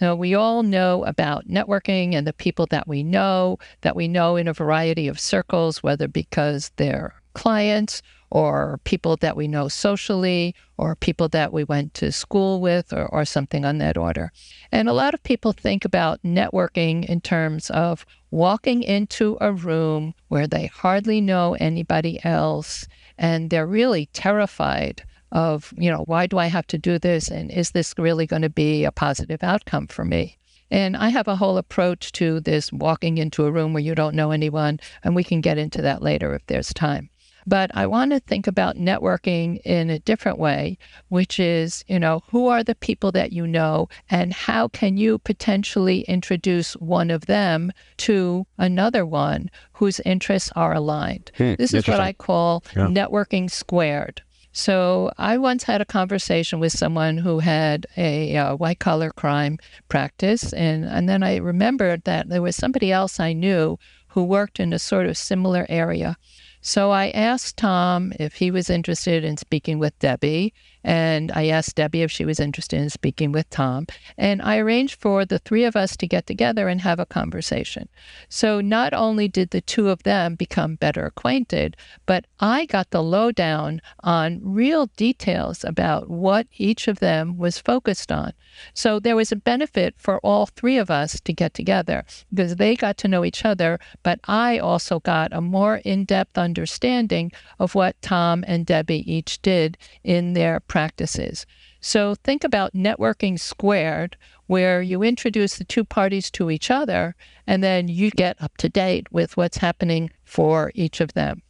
now, 0.02 0.14
we 0.16 0.36
all 0.36 0.62
know 0.64 1.06
about 1.06 1.48
networking 1.48 2.16
and 2.16 2.28
the 2.28 2.34
people 2.34 2.66
that 2.68 2.88
we 2.88 3.02
know, 3.02 3.58
that 3.82 3.96
we 3.96 4.08
know 4.08 4.36
in 4.36 4.48
a 4.48 4.54
variety 4.54 5.08
of 5.08 5.20
circles, 5.20 5.82
whether 5.82 6.08
because 6.08 6.72
they're 6.76 7.14
clients 7.34 8.02
or 8.30 8.80
people 8.84 9.16
that 9.18 9.38
we 9.38 9.48
know 9.48 9.68
socially 9.68 10.54
or 10.78 10.96
people 10.96 11.30
that 11.30 11.54
we 11.54 11.64
went 11.64 11.94
to 11.94 12.12
school 12.12 12.60
with 12.60 12.92
or, 12.92 13.06
or 13.08 13.24
something 13.24 13.64
on 13.64 13.78
that 13.78 13.98
order. 13.98 14.32
And 14.72 14.90
a 14.90 14.94
lot 14.94 15.14
of 15.14 15.24
people 15.24 15.54
think 15.54 15.86
about 15.86 16.24
networking 16.24 17.06
in 17.06 17.22
terms 17.22 17.70
of 17.70 18.06
walking 18.32 18.84
into 18.84 19.38
a 19.40 19.54
room 19.54 20.14
where 20.28 20.48
they 20.48 20.66
hardly 20.66 21.22
know 21.22 21.56
anybody 21.56 22.20
else 22.26 22.88
and 23.18 23.50
they're 23.50 23.68
really 23.68 24.08
terrified 24.08 25.04
of, 25.36 25.74
you 25.78 25.92
know, 25.92 26.04
why 26.06 26.26
do 26.26 26.38
I 26.38 26.48
have 26.48 26.66
to 26.68 26.78
do 26.78 26.98
this? 26.98 27.28
And 27.28 27.52
is 27.52 27.72
this 27.72 27.94
really 27.98 28.26
going 28.26 28.42
to 28.42 28.50
be 28.50 28.86
a 28.86 28.92
positive 28.92 29.44
outcome 29.44 29.86
for 29.86 30.06
me? 30.06 30.38
And 30.72 30.96
I 30.96 31.10
have 31.10 31.28
a 31.28 31.36
whole 31.36 31.58
approach 31.58 32.14
to 32.14 32.40
this 32.40 32.72
walking 32.72 33.18
into 33.18 33.46
a 33.46 33.52
room 33.52 33.74
where 33.74 33.84
you 33.84 33.94
don't 33.96 34.16
know 34.16 34.32
anyone, 34.32 34.80
and 35.04 35.14
we 35.14 35.24
can 35.24 35.42
get 35.42 35.58
into 35.58 35.82
that 35.82 36.02
later 36.02 36.34
if 36.34 36.46
there's 36.48 36.74
time. 36.74 37.10
But 37.46 37.70
I 37.76 37.86
want 37.86 38.12
to 38.12 38.20
think 38.20 38.48
about 38.48 38.78
networking 38.78 39.62
in 39.64 39.92
a 39.92 40.00
different 40.00 40.40
way, 40.40 40.80
which 41.10 41.40
is, 41.40 41.84
you 41.88 42.00
know, 42.00 42.24
who 42.32 42.48
are 42.48 42.64
the 42.64 42.74
people 42.74 43.12
that 43.12 43.34
you 43.34 43.46
know 43.46 43.88
and 44.10 44.34
how 44.34 44.70
can 44.70 44.98
you 44.98 45.20
potentially 45.20 46.02
introduce 46.08 46.74
one 46.78 47.12
of 47.12 47.28
them 47.28 47.72
to 47.98 48.48
another 48.58 49.06
one 49.06 49.52
whose 49.74 50.00
interests 50.00 50.52
are 50.56 50.74
aligned? 50.74 51.32
Hmm, 51.38 51.54
this 51.60 51.74
is 51.74 51.88
what 51.88 52.00
I 52.00 52.14
call 52.14 52.64
yeah. 52.76 52.88
networking 52.88 53.52
squared. 53.52 54.24
So 54.58 55.12
I 55.18 55.38
once 55.38 55.64
had 55.64 55.82
a 55.82 55.86
conversation 55.86 56.62
with 56.62 56.72
someone 56.72 57.18
who 57.18 57.40
had 57.40 57.88
a 57.98 58.38
uh, 58.38 58.56
white 58.56 58.80
collar 58.80 59.12
crime 59.12 59.60
practice, 59.90 60.54
and 60.54 60.86
and 60.86 61.10
then 61.10 61.24
I 61.24 61.36
remembered 61.36 62.06
that 62.06 62.30
there 62.30 62.42
was 62.42 62.56
somebody 62.56 62.90
else 62.90 63.20
I 63.20 63.34
knew 63.34 63.78
who 64.08 64.24
worked 64.24 64.62
in 64.62 64.72
a 64.72 64.80
sort 64.80 65.08
of 65.08 65.18
similar 65.18 65.66
area. 65.68 66.16
So 66.62 66.92
I 66.92 67.10
asked 67.10 67.58
Tom 67.58 68.14
if 68.18 68.36
he 68.36 68.50
was 68.50 68.70
interested 68.70 69.26
in 69.26 69.36
speaking 69.36 69.78
with 69.78 70.00
Debbie, 70.00 70.54
and 70.86 71.32
I 71.32 71.48
asked 71.48 71.78
Debbie 71.78 72.04
if 72.04 72.12
she 72.12 72.26
was 72.26 72.40
interested 72.40 72.80
in 72.80 72.92
speaking 72.92 73.32
with 73.32 73.50
Tom. 73.50 73.88
And 74.20 74.40
I 74.40 74.60
arranged 74.60 75.02
for 75.02 75.26
the 75.26 75.40
three 75.40 75.64
of 75.64 75.76
us 75.76 75.98
to 75.98 76.08
get 76.08 76.28
together 76.28 76.68
and 76.68 76.80
have 76.82 77.00
a 77.00 77.08
conversation. 77.08 77.90
So 78.30 78.62
not 78.62 78.94
only 78.94 79.28
did 79.28 79.50
the 79.50 79.62
two 79.62 79.90
of 79.90 80.04
them 80.04 80.36
become 80.36 80.76
better 80.76 81.04
acquainted, 81.08 81.76
but 82.06 82.26
I 82.40 82.68
got 82.68 82.92
the 82.92 83.02
lowdown 83.02 83.82
on 84.02 84.40
real 84.44 84.86
details 84.96 85.64
about 85.64 86.08
what 86.08 86.46
each 86.56 86.88
of 86.88 87.00
them 87.00 87.40
was 87.40 87.58
focused 87.58 88.12
on. 88.12 88.34
So 88.74 89.00
there 89.00 89.16
was 89.16 89.32
a 89.32 89.36
benefit 89.36 89.96
for 89.98 90.20
all 90.20 90.46
three 90.46 90.78
of 90.78 90.92
us 90.92 91.20
to 91.22 91.34
get 91.34 91.56
together 91.56 92.06
because 92.32 92.58
they 92.58 92.76
got 92.76 92.98
to 93.00 93.08
know 93.08 93.26
each 93.26 93.44
other, 93.44 93.80
but 94.04 94.20
I 94.26 94.60
also 94.60 95.00
got 95.00 95.34
a 95.34 95.42
more 95.42 95.78
in 95.78 96.06
depth 96.06 96.38
understanding 96.38 97.32
of 97.60 97.74
what 97.74 98.02
Tom 98.04 98.46
and 98.48 98.66
Debbie 98.66 99.12
each 99.12 99.42
did 99.42 99.78
in 100.04 100.34
their 100.34 100.60
practices. 100.76 101.46
So 101.80 102.16
think 102.16 102.44
about 102.44 102.74
networking 102.74 103.40
squared, 103.40 104.18
where 104.48 104.82
you 104.82 105.04
introduce 105.04 105.56
the 105.56 105.64
two 105.64 105.86
parties 105.86 106.30
to 106.32 106.52
each 106.52 106.70
other 106.70 107.16
and 107.48 107.64
then 107.64 107.88
you 107.88 108.12
get 108.12 108.36
up 108.42 108.58
to 108.58 108.68
date 108.68 109.10
with 109.10 109.38
what's 109.38 109.60
happening 109.60 110.10
for 110.26 110.74
each 110.76 111.00
of 111.00 111.14
them. 111.14 111.44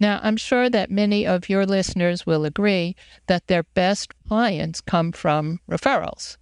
Now, 0.00 0.18
I'm 0.24 0.36
sure 0.36 0.68
that 0.70 0.90
many 0.90 1.24
of 1.24 1.48
your 1.48 1.64
listeners 1.64 2.26
will 2.26 2.44
agree 2.44 2.96
that 3.28 3.46
their 3.46 3.62
best 3.62 4.12
clients 4.26 4.80
come 4.80 5.12
from 5.12 5.60
referrals. 5.70 6.36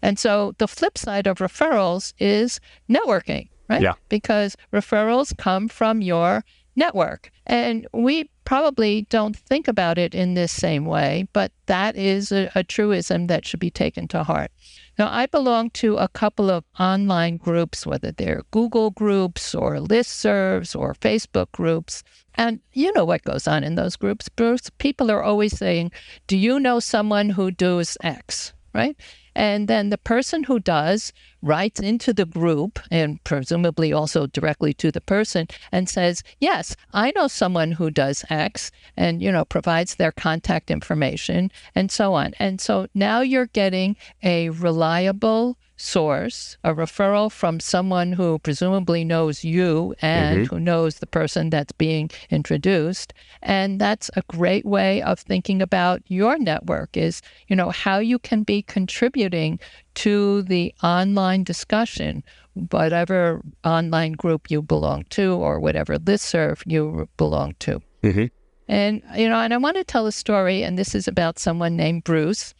And 0.00 0.16
so 0.16 0.54
the 0.58 0.68
flip 0.68 0.96
side 0.96 1.26
of 1.26 1.38
referrals 1.38 2.14
is 2.20 2.60
networking, 2.88 3.48
right? 3.68 3.82
Yeah. 3.82 3.94
Because 4.08 4.56
referrals 4.72 5.36
come 5.36 5.66
from 5.66 6.02
your 6.02 6.44
network. 6.76 7.30
And 7.46 7.86
we 7.92 8.30
probably 8.44 9.06
don't 9.10 9.36
think 9.36 9.68
about 9.68 9.98
it 9.98 10.14
in 10.14 10.34
this 10.34 10.52
same 10.52 10.84
way, 10.84 11.28
but 11.32 11.52
that 11.66 11.96
is 11.96 12.30
a, 12.30 12.50
a, 12.54 12.62
truism 12.62 13.26
that 13.26 13.46
should 13.46 13.60
be 13.60 13.70
taken 13.70 14.06
to 14.08 14.22
heart. 14.22 14.50
Now, 14.98 15.08
I 15.10 15.26
belong 15.26 15.70
to 15.70 15.96
a 15.96 16.08
couple 16.08 16.50
of 16.50 16.64
online 16.78 17.36
groups, 17.36 17.86
whether 17.86 18.12
they're 18.12 18.42
Google 18.50 18.90
groups 18.90 19.54
or 19.54 19.76
listservs 19.76 20.78
or 20.78 20.94
Facebook 20.94 21.50
groups. 21.52 22.02
And 22.34 22.60
you 22.72 22.92
know 22.92 23.04
what 23.04 23.24
goes 23.24 23.48
on 23.48 23.64
in 23.64 23.76
those 23.76 23.96
groups, 23.96 24.28
Bruce. 24.28 24.70
People 24.78 25.10
are 25.10 25.22
always 25.22 25.56
saying, 25.56 25.92
Do 26.26 26.36
you 26.36 26.60
know 26.60 26.80
someone 26.80 27.30
who 27.30 27.50
does 27.50 27.96
X? 28.02 28.52
Right? 28.74 28.96
And 29.34 29.68
then 29.68 29.90
the 29.90 29.98
person 29.98 30.44
who 30.44 30.60
does 30.60 31.12
writes 31.42 31.80
into 31.80 32.12
the 32.12 32.24
group 32.24 32.78
and 32.90 33.22
presumably 33.24 33.92
also 33.92 34.26
directly 34.26 34.72
to 34.74 34.90
the 34.90 35.00
person 35.00 35.48
and 35.72 35.88
says, 35.88 36.22
Yes, 36.40 36.76
I 36.92 37.12
know 37.16 37.28
someone 37.28 37.72
who 37.72 37.90
does 37.90 38.24
X 38.30 38.70
and, 38.96 39.22
you 39.22 39.30
know, 39.32 39.44
provides 39.44 39.96
their 39.96 40.12
contact 40.12 40.70
information 40.70 41.50
and 41.74 41.90
so 41.90 42.14
on. 42.14 42.34
And 42.38 42.60
so 42.60 42.86
now 42.94 43.20
you're 43.20 43.46
getting 43.46 43.96
a 44.22 44.50
reliable, 44.50 45.58
source, 45.76 46.56
a 46.62 46.74
referral 46.74 47.30
from 47.30 47.58
someone 47.58 48.12
who 48.12 48.38
presumably 48.38 49.04
knows 49.04 49.44
you 49.44 49.94
and 50.00 50.46
mm-hmm. 50.46 50.54
who 50.54 50.60
knows 50.60 50.96
the 50.96 51.06
person 51.06 51.50
that's 51.50 51.72
being 51.72 52.10
introduced. 52.30 53.12
And 53.42 53.80
that's 53.80 54.10
a 54.14 54.22
great 54.28 54.64
way 54.64 55.02
of 55.02 55.18
thinking 55.18 55.60
about 55.60 56.02
your 56.06 56.38
network 56.38 56.96
is, 56.96 57.22
you 57.48 57.56
know, 57.56 57.70
how 57.70 57.98
you 57.98 58.18
can 58.18 58.42
be 58.42 58.62
contributing 58.62 59.58
to 59.94 60.42
the 60.42 60.74
online 60.82 61.44
discussion, 61.44 62.22
whatever 62.70 63.42
online 63.64 64.12
group 64.12 64.50
you 64.50 64.62
belong 64.62 65.04
to 65.10 65.34
or 65.34 65.60
whatever 65.60 65.96
listserv 65.98 66.62
you 66.66 67.08
belong 67.16 67.54
to. 67.60 67.80
Mm-hmm. 68.02 68.26
And, 68.66 69.02
you 69.16 69.28
know, 69.28 69.40
and 69.40 69.52
I 69.52 69.58
want 69.58 69.76
to 69.76 69.84
tell 69.84 70.06
a 70.06 70.12
story, 70.12 70.62
and 70.62 70.78
this 70.78 70.94
is 70.94 71.06
about 71.06 71.38
someone 71.38 71.76
named 71.76 72.04
Bruce 72.04 72.54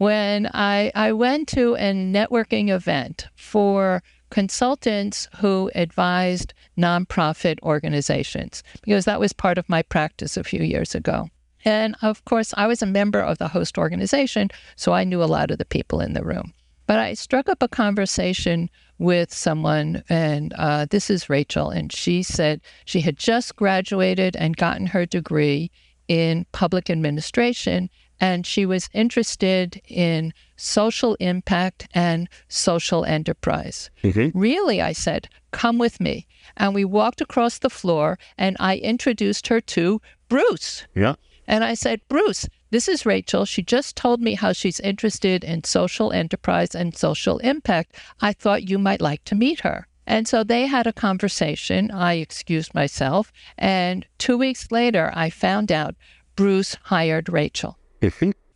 when 0.00 0.48
I, 0.54 0.90
I 0.94 1.12
went 1.12 1.46
to 1.48 1.74
a 1.74 1.92
networking 1.92 2.70
event 2.70 3.28
for 3.36 4.02
consultants 4.30 5.28
who 5.36 5.70
advised 5.74 6.54
nonprofit 6.78 7.60
organizations, 7.62 8.62
because 8.80 9.04
that 9.04 9.20
was 9.20 9.34
part 9.34 9.58
of 9.58 9.68
my 9.68 9.82
practice 9.82 10.38
a 10.38 10.42
few 10.42 10.62
years 10.62 10.94
ago. 10.94 11.28
And 11.66 11.96
of 12.00 12.24
course, 12.24 12.54
I 12.56 12.66
was 12.66 12.80
a 12.80 12.86
member 12.86 13.20
of 13.20 13.36
the 13.36 13.48
host 13.48 13.76
organization, 13.76 14.48
so 14.74 14.94
I 14.94 15.04
knew 15.04 15.22
a 15.22 15.24
lot 15.24 15.50
of 15.50 15.58
the 15.58 15.66
people 15.66 16.00
in 16.00 16.14
the 16.14 16.24
room. 16.24 16.54
But 16.86 16.98
I 16.98 17.12
struck 17.12 17.50
up 17.50 17.62
a 17.62 17.68
conversation 17.68 18.70
with 18.96 19.34
someone, 19.34 20.02
and 20.08 20.54
uh, 20.54 20.86
this 20.88 21.10
is 21.10 21.28
Rachel, 21.28 21.68
and 21.68 21.92
she 21.92 22.22
said 22.22 22.62
she 22.86 23.02
had 23.02 23.18
just 23.18 23.54
graduated 23.54 24.34
and 24.34 24.56
gotten 24.56 24.86
her 24.86 25.04
degree 25.04 25.70
in 26.08 26.46
public 26.52 26.88
administration 26.88 27.90
and 28.20 28.46
she 28.46 28.66
was 28.66 28.88
interested 28.92 29.80
in 29.88 30.32
social 30.56 31.14
impact 31.16 31.88
and 31.94 32.28
social 32.48 33.04
enterprise. 33.04 33.90
Mm-hmm. 34.04 34.38
Really, 34.38 34.82
I 34.82 34.92
said, 34.92 35.28
come 35.50 35.78
with 35.78 36.00
me. 36.00 36.26
And 36.56 36.74
we 36.74 36.84
walked 36.84 37.20
across 37.20 37.58
the 37.58 37.70
floor 37.70 38.18
and 38.36 38.56
I 38.60 38.76
introduced 38.76 39.48
her 39.48 39.60
to 39.62 40.00
Bruce. 40.28 40.84
Yeah. 40.94 41.14
And 41.46 41.64
I 41.64 41.74
said, 41.74 42.00
Bruce, 42.08 42.48
this 42.70 42.86
is 42.86 43.06
Rachel. 43.06 43.44
She 43.44 43.62
just 43.62 43.96
told 43.96 44.20
me 44.20 44.34
how 44.34 44.52
she's 44.52 44.78
interested 44.80 45.42
in 45.42 45.64
social 45.64 46.12
enterprise 46.12 46.74
and 46.74 46.96
social 46.96 47.38
impact. 47.38 47.96
I 48.20 48.32
thought 48.32 48.68
you 48.68 48.78
might 48.78 49.00
like 49.00 49.24
to 49.24 49.34
meet 49.34 49.60
her. 49.60 49.86
And 50.06 50.28
so 50.28 50.44
they 50.44 50.66
had 50.66 50.86
a 50.86 50.92
conversation. 50.92 51.90
I 51.90 52.14
excused 52.14 52.74
myself. 52.74 53.32
And 53.56 54.06
two 54.18 54.36
weeks 54.36 54.70
later, 54.70 55.10
I 55.14 55.30
found 55.30 55.72
out 55.72 55.94
Bruce 56.36 56.76
hired 56.84 57.28
Rachel. 57.28 57.78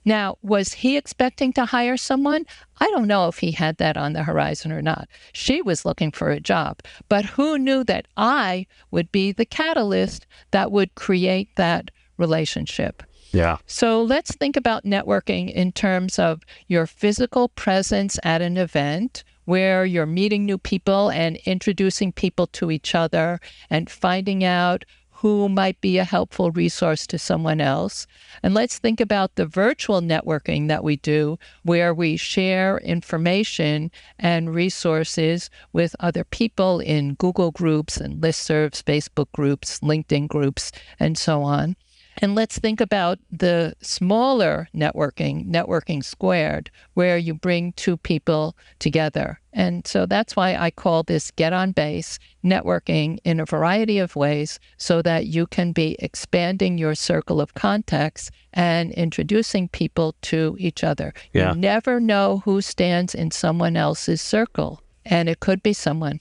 Now, 0.04 0.36
was 0.42 0.74
he 0.74 0.96
expecting 0.96 1.52
to 1.54 1.64
hire 1.64 1.96
someone? 1.96 2.44
I 2.78 2.90
don't 2.90 3.06
know 3.06 3.28
if 3.28 3.38
he 3.38 3.52
had 3.52 3.78
that 3.78 3.96
on 3.96 4.12
the 4.12 4.24
horizon 4.24 4.70
or 4.70 4.82
not. 4.82 5.08
She 5.32 5.62
was 5.62 5.84
looking 5.84 6.12
for 6.12 6.30
a 6.30 6.40
job, 6.40 6.80
but 7.08 7.24
who 7.24 7.58
knew 7.58 7.84
that 7.84 8.06
I 8.16 8.66
would 8.90 9.10
be 9.10 9.32
the 9.32 9.46
catalyst 9.46 10.26
that 10.50 10.70
would 10.70 10.94
create 10.94 11.48
that 11.56 11.90
relationship? 12.18 13.02
Yeah. 13.32 13.56
So 13.66 14.02
let's 14.02 14.34
think 14.36 14.56
about 14.56 14.84
networking 14.84 15.52
in 15.52 15.72
terms 15.72 16.18
of 16.18 16.42
your 16.68 16.86
physical 16.86 17.48
presence 17.48 18.18
at 18.22 18.42
an 18.42 18.56
event 18.56 19.24
where 19.44 19.84
you're 19.84 20.06
meeting 20.06 20.44
new 20.44 20.58
people 20.58 21.10
and 21.10 21.36
introducing 21.44 22.12
people 22.12 22.46
to 22.46 22.70
each 22.70 22.94
other 22.94 23.40
and 23.70 23.90
finding 23.90 24.44
out 24.44 24.84
who 25.24 25.48
might 25.48 25.80
be 25.80 25.96
a 25.96 26.04
helpful 26.04 26.50
resource 26.50 27.06
to 27.06 27.18
someone 27.18 27.58
else. 27.58 28.06
And 28.42 28.52
let's 28.52 28.76
think 28.76 29.00
about 29.00 29.36
the 29.36 29.46
virtual 29.46 30.02
networking 30.02 30.68
that 30.68 30.84
we 30.84 30.96
do, 30.96 31.38
where 31.62 31.94
we 31.94 32.18
share 32.18 32.76
information 32.80 33.90
and 34.18 34.54
resources 34.54 35.48
with 35.72 35.96
other 35.98 36.24
people 36.24 36.78
in 36.78 37.14
Google 37.14 37.52
groups 37.52 37.96
and 37.96 38.20
listservs, 38.20 38.82
Facebook 38.82 39.32
groups, 39.32 39.80
LinkedIn 39.80 40.28
groups, 40.28 40.70
and 41.00 41.16
so 41.16 41.42
on. 41.42 41.74
And 42.18 42.34
let's 42.34 42.58
think 42.58 42.80
about 42.80 43.18
the 43.30 43.74
smaller 43.80 44.68
networking, 44.74 45.46
networking 45.48 46.04
squared, 46.04 46.70
where 46.94 47.18
you 47.18 47.34
bring 47.34 47.72
two 47.72 47.96
people 47.96 48.56
together. 48.78 49.40
And 49.52 49.86
so 49.86 50.06
that's 50.06 50.36
why 50.36 50.56
I 50.56 50.70
call 50.70 51.02
this 51.02 51.30
get 51.30 51.52
on 51.52 51.72
base 51.72 52.18
networking 52.44 53.18
in 53.24 53.40
a 53.40 53.44
variety 53.44 53.98
of 53.98 54.16
ways 54.16 54.58
so 54.76 55.02
that 55.02 55.26
you 55.26 55.46
can 55.46 55.72
be 55.72 55.96
expanding 55.98 56.78
your 56.78 56.94
circle 56.94 57.40
of 57.40 57.54
contacts 57.54 58.30
and 58.52 58.92
introducing 58.92 59.68
people 59.68 60.14
to 60.22 60.56
each 60.58 60.84
other. 60.84 61.14
Yeah. 61.32 61.52
You 61.52 61.60
never 61.60 62.00
know 62.00 62.42
who 62.44 62.60
stands 62.60 63.14
in 63.14 63.30
someone 63.30 63.76
else's 63.76 64.20
circle, 64.20 64.80
and 65.04 65.28
it 65.28 65.40
could 65.40 65.62
be 65.62 65.72
someone 65.72 66.20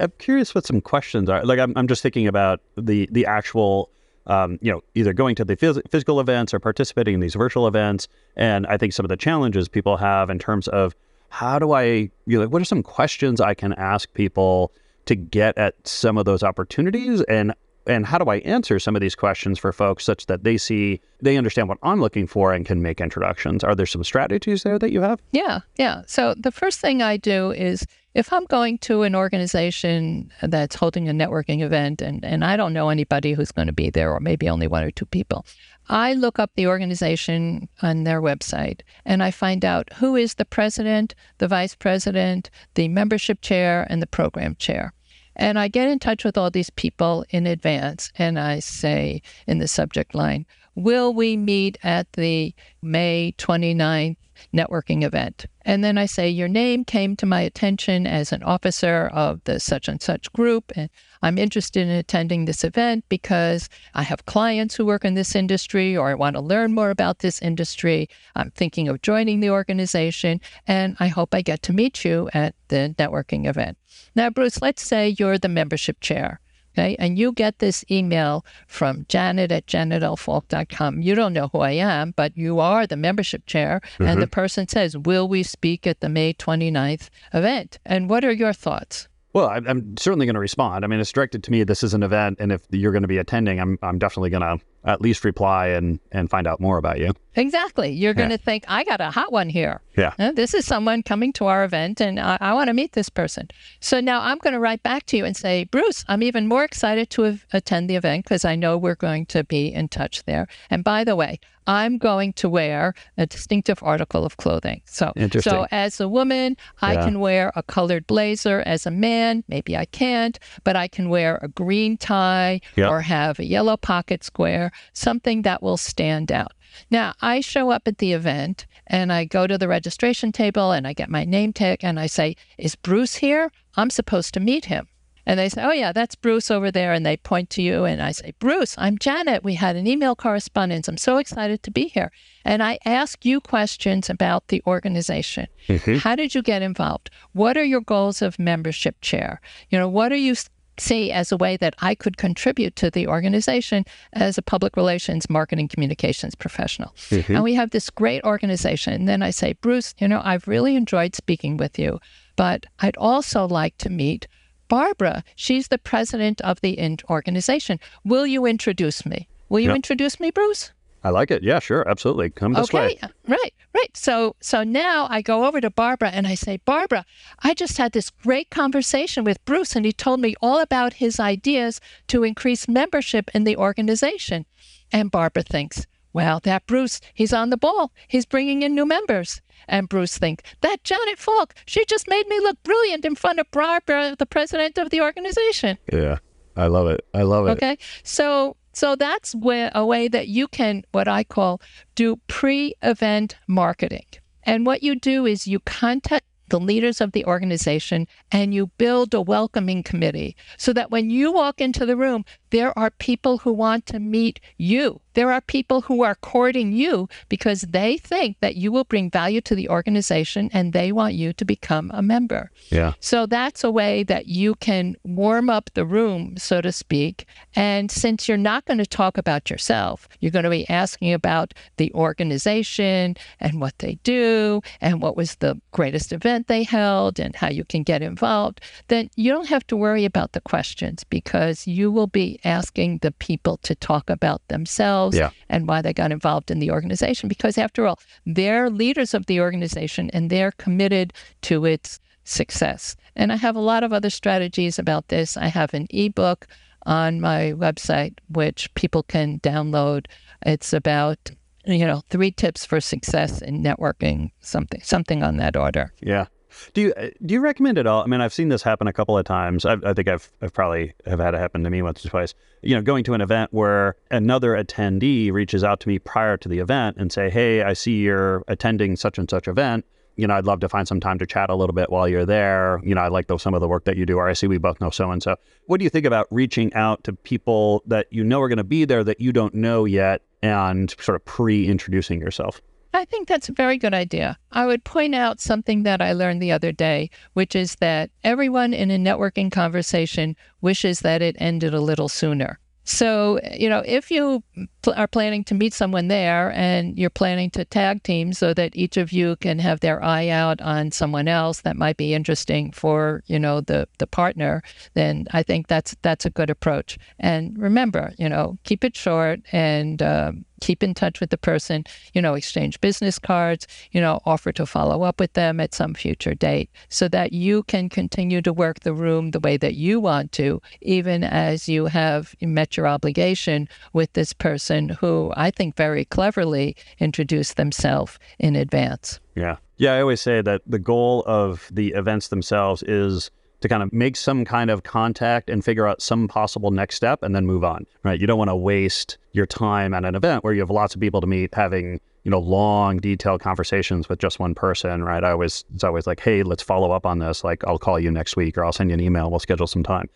I'm 0.00 0.12
curious 0.18 0.54
what 0.54 0.66
some 0.66 0.80
questions 0.80 1.28
are. 1.28 1.44
Like, 1.44 1.58
I'm, 1.58 1.72
I'm 1.76 1.88
just 1.88 2.02
thinking 2.02 2.26
about 2.26 2.60
the 2.76 3.08
the 3.10 3.26
actual, 3.26 3.90
um, 4.26 4.58
you 4.60 4.70
know, 4.70 4.82
either 4.94 5.12
going 5.12 5.34
to 5.36 5.44
the 5.44 5.56
phys- 5.56 5.88
physical 5.90 6.20
events 6.20 6.52
or 6.52 6.58
participating 6.60 7.14
in 7.14 7.20
these 7.20 7.34
virtual 7.34 7.66
events. 7.66 8.08
And 8.36 8.66
I 8.66 8.76
think 8.76 8.92
some 8.92 9.04
of 9.04 9.08
the 9.08 9.16
challenges 9.16 9.68
people 9.68 9.96
have 9.96 10.30
in 10.30 10.38
terms 10.38 10.68
of 10.68 10.94
how 11.30 11.58
do 11.58 11.72
I, 11.72 12.10
you 12.26 12.38
know, 12.38 12.48
what 12.48 12.62
are 12.62 12.64
some 12.64 12.82
questions 12.82 13.40
I 13.40 13.54
can 13.54 13.72
ask 13.74 14.12
people 14.14 14.72
to 15.06 15.14
get 15.14 15.56
at 15.56 15.74
some 15.86 16.18
of 16.18 16.26
those 16.26 16.42
opportunities 16.42 17.22
and 17.22 17.54
and 17.88 18.06
how 18.06 18.18
do 18.18 18.30
I 18.30 18.36
answer 18.38 18.78
some 18.78 18.94
of 18.94 19.00
these 19.00 19.14
questions 19.14 19.58
for 19.58 19.72
folks 19.72 20.04
such 20.04 20.26
that 20.26 20.44
they 20.44 20.56
see 20.56 21.00
they 21.20 21.36
understand 21.36 21.68
what 21.68 21.78
I'm 21.82 22.00
looking 22.00 22.26
for 22.26 22.52
and 22.52 22.64
can 22.64 22.82
make 22.82 23.00
introductions? 23.00 23.64
Are 23.64 23.74
there 23.74 23.86
some 23.86 24.04
strategies 24.04 24.62
there 24.62 24.78
that 24.78 24.92
you 24.92 25.00
have? 25.00 25.20
Yeah, 25.32 25.60
yeah. 25.76 26.02
So 26.06 26.34
the 26.38 26.52
first 26.52 26.80
thing 26.80 27.02
I 27.02 27.16
do 27.16 27.50
is 27.50 27.84
if 28.14 28.32
I'm 28.32 28.44
going 28.46 28.78
to 28.78 29.02
an 29.02 29.14
organization 29.14 30.30
that's 30.42 30.76
holding 30.76 31.08
a 31.08 31.12
networking 31.12 31.62
event 31.62 32.02
and, 32.02 32.24
and 32.24 32.44
I 32.44 32.56
don't 32.56 32.72
know 32.72 32.88
anybody 32.88 33.32
who's 33.32 33.52
going 33.52 33.68
to 33.68 33.72
be 33.72 33.90
there, 33.90 34.12
or 34.12 34.20
maybe 34.20 34.48
only 34.48 34.66
one 34.66 34.84
or 34.84 34.90
two 34.90 35.06
people, 35.06 35.46
I 35.88 36.14
look 36.14 36.38
up 36.38 36.50
the 36.54 36.66
organization 36.66 37.68
on 37.80 38.04
their 38.04 38.20
website 38.20 38.80
and 39.04 39.22
I 39.22 39.30
find 39.30 39.64
out 39.64 39.92
who 39.94 40.16
is 40.16 40.34
the 40.34 40.44
president, 40.44 41.14
the 41.38 41.48
vice 41.48 41.74
president, 41.74 42.50
the 42.74 42.88
membership 42.88 43.40
chair, 43.40 43.86
and 43.88 44.02
the 44.02 44.06
program 44.06 44.56
chair. 44.56 44.92
And 45.38 45.58
I 45.58 45.68
get 45.68 45.88
in 45.88 45.98
touch 45.98 46.24
with 46.24 46.36
all 46.36 46.50
these 46.50 46.70
people 46.70 47.24
in 47.30 47.46
advance 47.46 48.12
and 48.16 48.38
I 48.38 48.58
say 48.58 49.22
in 49.46 49.58
the 49.58 49.68
subject 49.68 50.14
line, 50.14 50.46
Will 50.74 51.12
we 51.12 51.36
meet 51.36 51.78
at 51.82 52.12
the 52.12 52.54
May 52.82 53.34
29th 53.38 54.16
networking 54.54 55.02
event. 55.04 55.46
And 55.62 55.82
then 55.84 55.98
I 55.98 56.06
say, 56.06 56.28
Your 56.28 56.48
name 56.48 56.84
came 56.84 57.16
to 57.16 57.26
my 57.26 57.40
attention 57.40 58.06
as 58.06 58.32
an 58.32 58.42
officer 58.42 59.10
of 59.12 59.42
the 59.44 59.60
such 59.60 59.88
and 59.88 60.00
such 60.00 60.32
group. 60.32 60.72
And 60.74 60.90
I'm 61.22 61.38
interested 61.38 61.82
in 61.82 61.90
attending 61.90 62.44
this 62.44 62.64
event 62.64 63.04
because 63.08 63.68
I 63.94 64.02
have 64.02 64.26
clients 64.26 64.74
who 64.74 64.86
work 64.86 65.04
in 65.04 65.14
this 65.14 65.34
industry 65.34 65.96
or 65.96 66.08
I 66.08 66.14
want 66.14 66.36
to 66.36 66.40
learn 66.42 66.74
more 66.74 66.90
about 66.90 67.20
this 67.20 67.40
industry. 67.42 68.08
I'm 68.36 68.50
thinking 68.50 68.88
of 68.88 69.02
joining 69.02 69.40
the 69.40 69.50
organization 69.50 70.40
and 70.66 70.96
I 71.00 71.08
hope 71.08 71.34
I 71.34 71.42
get 71.42 71.62
to 71.64 71.72
meet 71.72 72.04
you 72.04 72.28
at 72.32 72.54
the 72.68 72.94
networking 72.98 73.46
event. 73.46 73.78
Now, 74.14 74.30
Bruce, 74.30 74.62
let's 74.62 74.82
say 74.82 75.14
you're 75.18 75.38
the 75.38 75.48
membership 75.48 76.00
chair. 76.00 76.40
Okay. 76.78 76.94
And 77.00 77.18
you 77.18 77.32
get 77.32 77.58
this 77.58 77.84
email 77.90 78.44
from 78.68 79.04
Janet 79.08 79.50
at 79.50 79.66
janetlfalk.com. 79.66 81.02
You 81.02 81.16
don't 81.16 81.32
know 81.32 81.48
who 81.48 81.58
I 81.58 81.72
am, 81.72 82.12
but 82.14 82.36
you 82.36 82.60
are 82.60 82.86
the 82.86 82.96
membership 82.96 83.46
chair. 83.46 83.80
Mm-hmm. 83.94 84.04
And 84.04 84.22
the 84.22 84.28
person 84.28 84.68
says, 84.68 84.96
Will 84.96 85.26
we 85.26 85.42
speak 85.42 85.88
at 85.88 86.00
the 86.00 86.08
May 86.08 86.34
29th 86.34 87.08
event? 87.34 87.80
And 87.84 88.08
what 88.08 88.24
are 88.24 88.32
your 88.32 88.52
thoughts? 88.52 89.08
Well, 89.38 89.50
I'm 89.50 89.96
certainly 89.96 90.26
going 90.26 90.34
to 90.34 90.40
respond. 90.40 90.84
I 90.84 90.88
mean, 90.88 90.98
it's 90.98 91.12
directed 91.12 91.44
to 91.44 91.52
me. 91.52 91.62
This 91.62 91.84
is 91.84 91.94
an 91.94 92.02
event, 92.02 92.38
and 92.40 92.50
if 92.50 92.62
you're 92.70 92.90
going 92.90 93.02
to 93.02 93.08
be 93.08 93.18
attending, 93.18 93.60
I'm 93.60 93.78
I'm 93.82 93.96
definitely 93.96 94.30
going 94.30 94.40
to 94.42 94.58
at 94.88 95.00
least 95.00 95.24
reply 95.24 95.68
and 95.68 96.00
and 96.12 96.28
find 96.30 96.46
out 96.46 96.58
more 96.60 96.78
about 96.78 96.98
you. 96.98 97.12
Exactly. 97.36 97.90
You're 97.92 98.14
going 98.14 98.30
Yeah. 98.30 98.36
to 98.38 98.42
think, 98.42 98.64
I 98.66 98.82
got 98.82 99.00
a 99.00 99.10
hot 99.12 99.30
one 99.30 99.48
here. 99.48 99.80
Yeah. 99.96 100.12
Uh, 100.18 100.32
this 100.32 100.54
is 100.54 100.66
someone 100.66 101.04
coming 101.04 101.32
to 101.34 101.46
our 101.46 101.62
event 101.62 102.00
and 102.00 102.18
I, 102.18 102.36
I 102.40 102.52
want 102.54 102.66
to 102.66 102.74
meet 102.74 102.92
this 102.94 103.08
person. 103.08 103.46
So 103.78 104.00
now 104.00 104.20
I'm 104.20 104.38
going 104.38 104.54
to 104.54 104.58
write 104.60 104.82
back 104.82 105.06
to 105.06 105.16
you 105.16 105.24
and 105.24 105.36
say, 105.36 105.64
Bruce, 105.64 106.04
I'm 106.08 106.22
even 106.24 106.48
more 106.48 106.64
excited 106.64 107.10
to 107.10 107.22
have, 107.22 107.46
attend 107.52 107.88
the 107.88 107.94
event 107.94 108.24
because 108.24 108.44
I 108.44 108.56
know 108.56 108.76
we're 108.76 108.96
going 108.96 109.26
to 109.26 109.44
be 109.44 109.72
in 109.72 109.86
touch 109.88 110.24
there. 110.24 110.48
And 110.68 110.82
by 110.82 111.04
the 111.04 111.14
way, 111.14 111.38
I'm 111.68 111.98
going 111.98 112.32
to 112.34 112.48
wear 112.48 112.94
a 113.18 113.26
distinctive 113.26 113.82
article 113.82 114.24
of 114.24 114.38
clothing. 114.38 114.80
So, 114.86 115.12
so 115.38 115.66
as 115.70 116.00
a 116.00 116.08
woman, 116.08 116.56
I 116.80 116.94
Yeah. 116.94 117.04
can 117.04 117.20
wear 117.20 117.52
a 117.54 117.62
colored 117.62 118.06
blazer. 118.06 118.62
As 118.66 118.86
a 118.86 118.90
man, 118.90 119.44
maybe 119.48 119.76
I 119.76 119.84
can't, 119.84 120.38
but 120.64 120.74
I 120.76 120.88
can 120.88 121.08
wear 121.10 121.38
a 121.42 121.48
green 121.48 121.98
tie 121.98 122.62
Yeah. 122.74 122.88
or 122.88 123.02
have 123.02 123.38
a 123.38 123.44
yellow 123.44 123.76
pocket 123.76 124.24
square, 124.24 124.72
something 124.92 125.42
that 125.42 125.62
will 125.62 125.76
stand 125.76 126.30
out. 126.32 126.52
Now, 126.90 127.14
I 127.20 127.40
show 127.40 127.70
up 127.70 127.88
at 127.88 127.98
the 127.98 128.12
event 128.12 128.66
and 128.86 129.12
I 129.12 129.24
go 129.24 129.46
to 129.46 129.58
the 129.58 129.68
registration 129.68 130.32
table 130.32 130.72
and 130.72 130.86
I 130.86 130.92
get 130.92 131.10
my 131.10 131.24
name 131.24 131.52
tag 131.52 131.80
and 131.82 131.98
I 131.98 132.06
say, 132.06 132.36
Is 132.56 132.76
Bruce 132.76 133.16
here? 133.16 133.50
I'm 133.76 133.90
supposed 133.90 134.34
to 134.34 134.40
meet 134.40 134.66
him. 134.66 134.88
And 135.28 135.38
they 135.38 135.50
say, 135.50 135.62
Oh, 135.62 135.72
yeah, 135.72 135.92
that's 135.92 136.14
Bruce 136.14 136.50
over 136.50 136.70
there. 136.70 136.94
And 136.94 137.04
they 137.04 137.18
point 137.18 137.50
to 137.50 137.62
you. 137.62 137.84
And 137.84 138.00
I 138.00 138.12
say, 138.12 138.32
Bruce, 138.38 138.74
I'm 138.78 138.96
Janet. 138.96 139.44
We 139.44 139.54
had 139.54 139.76
an 139.76 139.86
email 139.86 140.16
correspondence. 140.16 140.88
I'm 140.88 140.96
so 140.96 141.18
excited 141.18 141.62
to 141.62 141.70
be 141.70 141.88
here. 141.88 142.10
And 142.46 142.62
I 142.62 142.78
ask 142.86 143.26
you 143.26 143.40
questions 143.40 144.08
about 144.08 144.48
the 144.48 144.62
organization. 144.66 145.48
Mm-hmm. 145.68 145.96
How 145.96 146.16
did 146.16 146.34
you 146.34 146.40
get 146.40 146.62
involved? 146.62 147.10
What 147.32 147.58
are 147.58 147.64
your 147.64 147.82
goals 147.82 148.22
of 148.22 148.38
membership 148.38 148.96
chair? 149.02 149.42
You 149.68 149.78
know, 149.78 149.88
what 149.88 150.12
are 150.12 150.16
you 150.16 150.34
see 150.80 151.12
as 151.12 151.32
a 151.32 151.36
way 151.36 151.56
that 151.56 151.74
I 151.80 151.94
could 151.94 152.16
contribute 152.16 152.76
to 152.76 152.90
the 152.90 153.06
organization 153.06 153.84
as 154.12 154.38
a 154.38 154.42
public 154.42 154.76
relations, 154.76 155.28
marketing, 155.30 155.68
communications 155.68 156.34
professional. 156.34 156.94
Mm-hmm. 157.10 157.34
And 157.34 157.44
we 157.44 157.54
have 157.54 157.70
this 157.70 157.90
great 157.90 158.22
organization. 158.24 158.92
And 158.92 159.08
then 159.08 159.22
I 159.22 159.30
say, 159.30 159.54
Bruce, 159.54 159.94
you 159.98 160.08
know, 160.08 160.20
I've 160.24 160.48
really 160.48 160.76
enjoyed 160.76 161.14
speaking 161.14 161.56
with 161.56 161.78
you, 161.78 162.00
but 162.36 162.66
I'd 162.80 162.96
also 162.96 163.46
like 163.46 163.76
to 163.78 163.90
meet 163.90 164.26
Barbara. 164.68 165.24
She's 165.34 165.68
the 165.68 165.78
president 165.78 166.40
of 166.42 166.60
the 166.60 166.78
organization. 167.08 167.80
Will 168.04 168.26
you 168.26 168.44
introduce 168.46 169.06
me? 169.06 169.28
Will 169.48 169.60
you 169.60 169.68
Yep. 169.68 169.76
introduce 169.76 170.20
me, 170.20 170.30
Bruce? 170.30 170.72
I 171.04 171.10
like 171.10 171.30
it. 171.30 171.42
Yeah, 171.42 171.60
sure, 171.60 171.88
absolutely. 171.88 172.30
Come 172.30 172.54
this 172.54 172.72
way. 172.72 172.98
okay, 173.02 173.12
right, 173.26 173.54
right. 173.74 173.96
So, 173.96 174.34
so 174.40 174.64
now 174.64 175.06
I 175.08 175.22
go 175.22 175.44
over 175.46 175.60
to 175.60 175.70
Barbara 175.70 176.10
and 176.10 176.26
I 176.26 176.34
say, 176.34 176.58
Barbara, 176.64 177.04
I 177.42 177.54
just 177.54 177.78
had 177.78 177.92
this 177.92 178.10
great 178.10 178.50
conversation 178.50 179.24
with 179.24 179.44
Bruce, 179.44 179.76
and 179.76 179.86
he 179.86 179.92
told 179.92 180.20
me 180.20 180.34
all 180.42 180.60
about 180.60 180.94
his 180.94 181.20
ideas 181.20 181.80
to 182.08 182.24
increase 182.24 182.68
membership 182.68 183.30
in 183.32 183.44
the 183.44 183.56
organization. 183.56 184.44
And 184.90 185.10
Barbara 185.10 185.44
thinks, 185.44 185.86
well, 186.12 186.40
that 186.40 186.66
Bruce, 186.66 187.00
he's 187.14 187.32
on 187.32 187.50
the 187.50 187.56
ball. 187.56 187.92
He's 188.08 188.26
bringing 188.26 188.62
in 188.62 188.74
new 188.74 188.86
members. 188.86 189.40
And 189.68 189.88
Bruce 189.88 190.16
thinks, 190.18 190.42
that 190.62 190.82
Janet 190.82 191.18
Falk, 191.18 191.54
she 191.66 191.84
just 191.84 192.08
made 192.08 192.26
me 192.26 192.40
look 192.40 192.62
brilliant 192.62 193.04
in 193.04 193.14
front 193.14 193.38
of 193.38 193.50
Barbara, 193.50 194.16
the 194.18 194.26
president 194.26 194.78
of 194.78 194.90
the 194.90 195.00
organization. 195.00 195.78
Yeah, 195.92 196.18
I 196.56 196.66
love 196.66 196.88
it. 196.88 197.04
I 197.12 197.22
love 197.22 197.46
it. 197.46 197.50
Okay. 197.52 197.76
So 198.02 198.56
so 198.78 198.94
that's 198.94 199.34
where 199.34 199.72
a 199.74 199.84
way 199.84 200.06
that 200.06 200.28
you 200.28 200.46
can 200.46 200.84
what 200.92 201.08
I 201.08 201.24
call 201.24 201.60
do 201.96 202.14
pre-event 202.28 203.36
marketing. 203.48 204.06
And 204.44 204.64
what 204.64 204.84
you 204.84 204.94
do 204.94 205.26
is 205.26 205.48
you 205.48 205.58
contact 205.58 206.24
the 206.50 206.60
leaders 206.60 207.00
of 207.00 207.10
the 207.10 207.24
organization 207.24 208.06
and 208.30 208.54
you 208.54 208.68
build 208.78 209.14
a 209.14 209.20
welcoming 209.20 209.82
committee 209.82 210.36
so 210.58 210.72
that 210.74 210.92
when 210.92 211.10
you 211.10 211.32
walk 211.32 211.60
into 211.60 211.84
the 211.86 211.96
room 211.96 212.24
there 212.50 212.76
are 212.78 212.90
people 212.90 213.38
who 213.38 213.52
want 213.52 213.86
to 213.86 213.98
meet 213.98 214.40
you. 214.56 215.00
There 215.14 215.32
are 215.32 215.40
people 215.40 215.80
who 215.80 216.04
are 216.04 216.14
courting 216.14 216.72
you 216.72 217.08
because 217.28 217.62
they 217.62 217.98
think 217.98 218.36
that 218.40 218.54
you 218.54 218.70
will 218.70 218.84
bring 218.84 219.10
value 219.10 219.40
to 219.40 219.56
the 219.56 219.68
organization 219.68 220.48
and 220.52 220.72
they 220.72 220.92
want 220.92 221.14
you 221.14 221.32
to 221.32 221.44
become 221.44 221.90
a 221.92 222.02
member. 222.02 222.52
Yeah. 222.70 222.92
So 223.00 223.26
that's 223.26 223.64
a 223.64 223.70
way 223.70 224.04
that 224.04 224.28
you 224.28 224.54
can 224.56 224.94
warm 225.02 225.50
up 225.50 225.70
the 225.74 225.84
room, 225.84 226.36
so 226.36 226.60
to 226.60 226.70
speak. 226.70 227.26
And 227.56 227.90
since 227.90 228.28
you're 228.28 228.36
not 228.36 228.64
going 228.66 228.78
to 228.78 228.86
talk 228.86 229.18
about 229.18 229.50
yourself, 229.50 230.08
you're 230.20 230.30
going 230.30 230.44
to 230.44 230.50
be 230.50 230.68
asking 230.70 231.12
about 231.12 231.52
the 231.78 231.92
organization 231.94 233.16
and 233.40 233.60
what 233.60 233.76
they 233.78 233.98
do 234.04 234.60
and 234.80 235.02
what 235.02 235.16
was 235.16 235.34
the 235.36 235.60
greatest 235.72 236.12
event 236.12 236.46
they 236.46 236.62
held 236.62 237.18
and 237.18 237.34
how 237.34 237.48
you 237.48 237.64
can 237.64 237.82
get 237.82 238.02
involved, 238.02 238.60
then 238.86 239.10
you 239.16 239.32
don't 239.32 239.48
have 239.48 239.66
to 239.66 239.76
worry 239.76 240.04
about 240.04 240.30
the 240.30 240.40
questions 240.40 241.02
because 241.02 241.66
you 241.66 241.90
will 241.90 242.06
be 242.06 242.37
asking 242.44 242.98
the 242.98 243.12
people 243.12 243.56
to 243.58 243.74
talk 243.74 244.08
about 244.10 244.46
themselves 244.48 245.16
Yeah. 245.16 245.30
and 245.48 245.66
why 245.68 245.82
they 245.82 245.92
got 245.92 246.12
involved 246.12 246.50
in 246.50 246.58
the 246.58 246.70
organization. 246.70 247.28
Because 247.28 247.58
after 247.58 247.86
all, 247.86 247.98
they're 248.26 248.70
leaders 248.70 249.14
of 249.14 249.26
the 249.26 249.40
organization 249.40 250.10
and 250.10 250.30
they're 250.30 250.52
committed 250.52 251.12
to 251.42 251.64
its 251.64 252.00
success. 252.24 252.96
And 253.16 253.32
I 253.32 253.36
have 253.36 253.56
a 253.56 253.60
lot 253.60 253.82
of 253.82 253.92
other 253.92 254.10
strategies 254.10 254.78
about 254.78 255.08
this. 255.08 255.36
I 255.36 255.48
have 255.48 255.74
an 255.74 255.86
ebook 255.90 256.46
on 256.86 257.20
my 257.20 257.52
website 257.56 258.14
which 258.28 258.72
people 258.74 259.02
can 259.02 259.40
download. 259.40 260.06
It's 260.44 260.72
about 260.72 261.30
you 261.66 261.84
know 261.86 262.02
three 262.08 262.30
tips 262.30 262.64
for 262.64 262.80
success 262.80 263.42
in 263.42 263.62
networking, 263.62 264.30
something 264.40 264.80
something 264.82 265.22
on 265.22 265.36
that 265.38 265.56
order. 265.56 265.92
Yeah. 266.00 266.26
Do 266.74 266.80
you 266.80 266.94
do 267.24 267.34
you 267.34 267.40
recommend 267.40 267.78
it 267.78 267.86
all? 267.86 268.02
I 268.02 268.06
mean, 268.06 268.20
I've 268.20 268.32
seen 268.32 268.48
this 268.48 268.62
happen 268.62 268.86
a 268.86 268.92
couple 268.92 269.16
of 269.16 269.24
times. 269.24 269.64
I, 269.64 269.76
I 269.84 269.92
think 269.92 270.08
I've 270.08 270.30
I've 270.40 270.52
probably 270.52 270.94
have 271.06 271.20
had 271.20 271.34
it 271.34 271.38
happen 271.38 271.64
to 271.64 271.70
me 271.70 271.82
once 271.82 272.04
or 272.04 272.08
twice. 272.08 272.34
You 272.62 272.74
know, 272.74 272.82
going 272.82 273.04
to 273.04 273.14
an 273.14 273.20
event 273.20 273.52
where 273.52 273.96
another 274.10 274.52
attendee 274.52 275.32
reaches 275.32 275.62
out 275.62 275.80
to 275.80 275.88
me 275.88 275.98
prior 275.98 276.36
to 276.38 276.48
the 276.48 276.58
event 276.58 276.96
and 276.98 277.12
say, 277.12 277.30
"Hey, 277.30 277.62
I 277.62 277.72
see 277.72 278.00
you're 278.00 278.44
attending 278.48 278.96
such 278.96 279.18
and 279.18 279.28
such 279.28 279.48
event. 279.48 279.84
You 280.16 280.26
know, 280.26 280.34
I'd 280.34 280.46
love 280.46 280.60
to 280.60 280.68
find 280.68 280.88
some 280.88 280.98
time 280.98 281.18
to 281.20 281.26
chat 281.26 281.48
a 281.48 281.54
little 281.54 281.74
bit 281.74 281.90
while 281.90 282.08
you're 282.08 282.26
there. 282.26 282.80
You 282.82 282.94
know, 282.94 283.02
I 283.02 283.08
like 283.08 283.28
those, 283.28 283.40
some 283.40 283.54
of 283.54 283.60
the 283.60 283.68
work 283.68 283.84
that 283.84 283.96
you 283.96 284.04
do, 284.04 284.16
or 284.16 284.28
I 284.28 284.32
see 284.32 284.48
we 284.48 284.58
both 284.58 284.80
know 284.80 284.90
so 284.90 285.12
and 285.12 285.22
so. 285.22 285.36
What 285.66 285.78
do 285.78 285.84
you 285.84 285.90
think 285.90 286.06
about 286.06 286.26
reaching 286.30 286.74
out 286.74 287.04
to 287.04 287.12
people 287.12 287.84
that 287.86 288.08
you 288.10 288.24
know 288.24 288.40
are 288.40 288.48
going 288.48 288.58
to 288.58 288.64
be 288.64 288.84
there 288.84 289.04
that 289.04 289.20
you 289.20 289.32
don't 289.32 289.54
know 289.54 289.84
yet, 289.84 290.22
and 290.42 290.94
sort 290.98 291.16
of 291.16 291.24
pre-introducing 291.24 292.20
yourself?" 292.20 292.60
I 292.94 293.04
think 293.04 293.28
that's 293.28 293.48
a 293.48 293.52
very 293.52 293.76
good 293.76 293.94
idea. 293.94 294.38
I 294.50 294.66
would 294.66 294.84
point 294.84 295.14
out 295.14 295.40
something 295.40 295.82
that 295.82 296.00
I 296.00 296.12
learned 296.12 296.40
the 296.40 296.52
other 296.52 296.72
day, 296.72 297.10
which 297.34 297.54
is 297.54 297.76
that 297.76 298.10
everyone 298.24 298.72
in 298.72 298.90
a 298.90 298.98
networking 298.98 299.52
conversation 299.52 300.36
wishes 300.60 301.00
that 301.00 301.22
it 301.22 301.36
ended 301.38 301.74
a 301.74 301.80
little 301.80 302.08
sooner. 302.08 302.58
So, 302.88 303.38
you 303.52 303.68
know, 303.68 303.82
if 303.84 304.10
you 304.10 304.42
pl- 304.80 304.94
are 304.96 305.06
planning 305.06 305.44
to 305.44 305.54
meet 305.54 305.74
someone 305.74 306.08
there 306.08 306.50
and 306.52 306.98
you're 306.98 307.10
planning 307.10 307.50
to 307.50 307.66
tag 307.66 308.02
team 308.02 308.32
so 308.32 308.54
that 308.54 308.74
each 308.74 308.96
of 308.96 309.12
you 309.12 309.36
can 309.36 309.58
have 309.58 309.80
their 309.80 310.02
eye 310.02 310.28
out 310.30 310.62
on 310.62 310.90
someone 310.90 311.28
else 311.28 311.60
that 311.60 311.76
might 311.76 311.98
be 311.98 312.14
interesting 312.14 312.72
for, 312.72 313.22
you 313.26 313.38
know, 313.38 313.60
the 313.60 313.86
the 313.98 314.06
partner, 314.06 314.62
then 314.94 315.26
I 315.32 315.42
think 315.42 315.66
that's 315.66 315.94
that's 316.00 316.24
a 316.24 316.30
good 316.30 316.48
approach. 316.48 316.96
And 317.20 317.58
remember, 317.58 318.14
you 318.16 318.26
know, 318.26 318.56
keep 318.64 318.82
it 318.82 318.96
short 318.96 319.40
and 319.52 320.00
um, 320.00 320.46
keep 320.60 320.82
in 320.82 320.94
touch 320.94 321.20
with 321.20 321.30
the 321.30 321.38
person, 321.38 321.84
you 322.12 322.22
know, 322.22 322.34
exchange 322.34 322.80
business 322.80 323.18
cards, 323.18 323.66
you 323.92 324.00
know, 324.00 324.20
offer 324.24 324.52
to 324.52 324.66
follow 324.66 325.02
up 325.02 325.20
with 325.20 325.32
them 325.34 325.60
at 325.60 325.74
some 325.74 325.94
future 325.94 326.34
date 326.34 326.70
so 326.88 327.08
that 327.08 327.32
you 327.32 327.62
can 327.64 327.88
continue 327.88 328.42
to 328.42 328.52
work 328.52 328.80
the 328.80 328.94
room 328.94 329.30
the 329.30 329.40
way 329.40 329.56
that 329.56 329.74
you 329.74 330.00
want 330.00 330.32
to, 330.32 330.60
even 330.82 331.24
as 331.24 331.68
you 331.68 331.86
have 331.86 332.34
met 332.40 332.76
your 332.76 332.86
obligation 332.86 333.68
with 333.92 334.12
this 334.12 334.32
person 334.32 334.90
who 334.90 335.32
I 335.36 335.50
think 335.50 335.76
very 335.76 336.04
cleverly 336.04 336.76
introduced 336.98 337.56
themselves 337.56 338.18
in 338.38 338.56
advance. 338.56 339.20
Yeah. 339.34 339.56
Yeah. 339.76 339.94
I 339.94 340.00
always 340.00 340.20
say 340.20 340.42
that 340.42 340.62
the 340.66 340.78
goal 340.78 341.22
of 341.26 341.68
the 341.72 341.92
events 341.92 342.28
themselves 342.28 342.82
is 342.82 343.30
to 343.60 343.68
kind 343.68 343.82
of 343.82 343.92
make 343.92 344.16
some 344.16 344.44
kind 344.44 344.70
of 344.70 344.82
contact 344.82 345.50
and 345.50 345.64
figure 345.64 345.86
out 345.86 346.00
some 346.00 346.28
possible 346.28 346.70
next 346.70 346.94
step 346.94 347.22
and 347.22 347.34
then 347.34 347.44
move 347.44 347.64
on, 347.64 347.86
right? 348.04 348.20
You 348.20 348.26
don't 348.26 348.38
want 348.38 348.50
to 348.50 348.56
waste 348.56 349.18
your 349.32 349.46
time 349.46 349.94
at 349.94 350.04
an 350.04 350.14
event 350.14 350.44
where 350.44 350.52
you 350.52 350.60
have 350.60 350.70
lots 350.70 350.94
of 350.94 351.00
people 351.00 351.20
to 351.20 351.26
meet 351.26 351.54
having, 351.54 352.00
you 352.22 352.30
know, 352.30 352.38
long, 352.38 352.98
detailed 352.98 353.40
conversations 353.40 354.08
with 354.08 354.20
just 354.20 354.38
one 354.38 354.54
person, 354.54 355.02
right? 355.02 355.24
I 355.24 355.32
always, 355.32 355.64
it's 355.74 355.82
always 355.82 356.06
like, 356.06 356.20
hey, 356.20 356.44
let's 356.44 356.62
follow 356.62 356.92
up 356.92 357.04
on 357.04 357.18
this. 357.18 357.42
Like, 357.42 357.64
I'll 357.64 357.78
call 357.78 357.98
you 357.98 358.10
next 358.12 358.36
week 358.36 358.56
or 358.56 358.64
I'll 358.64 358.72
send 358.72 358.90
you 358.90 358.94
an 358.94 359.00
email. 359.00 359.28
We'll 359.30 359.40
schedule 359.40 359.66
some 359.66 359.82
time 359.82 360.08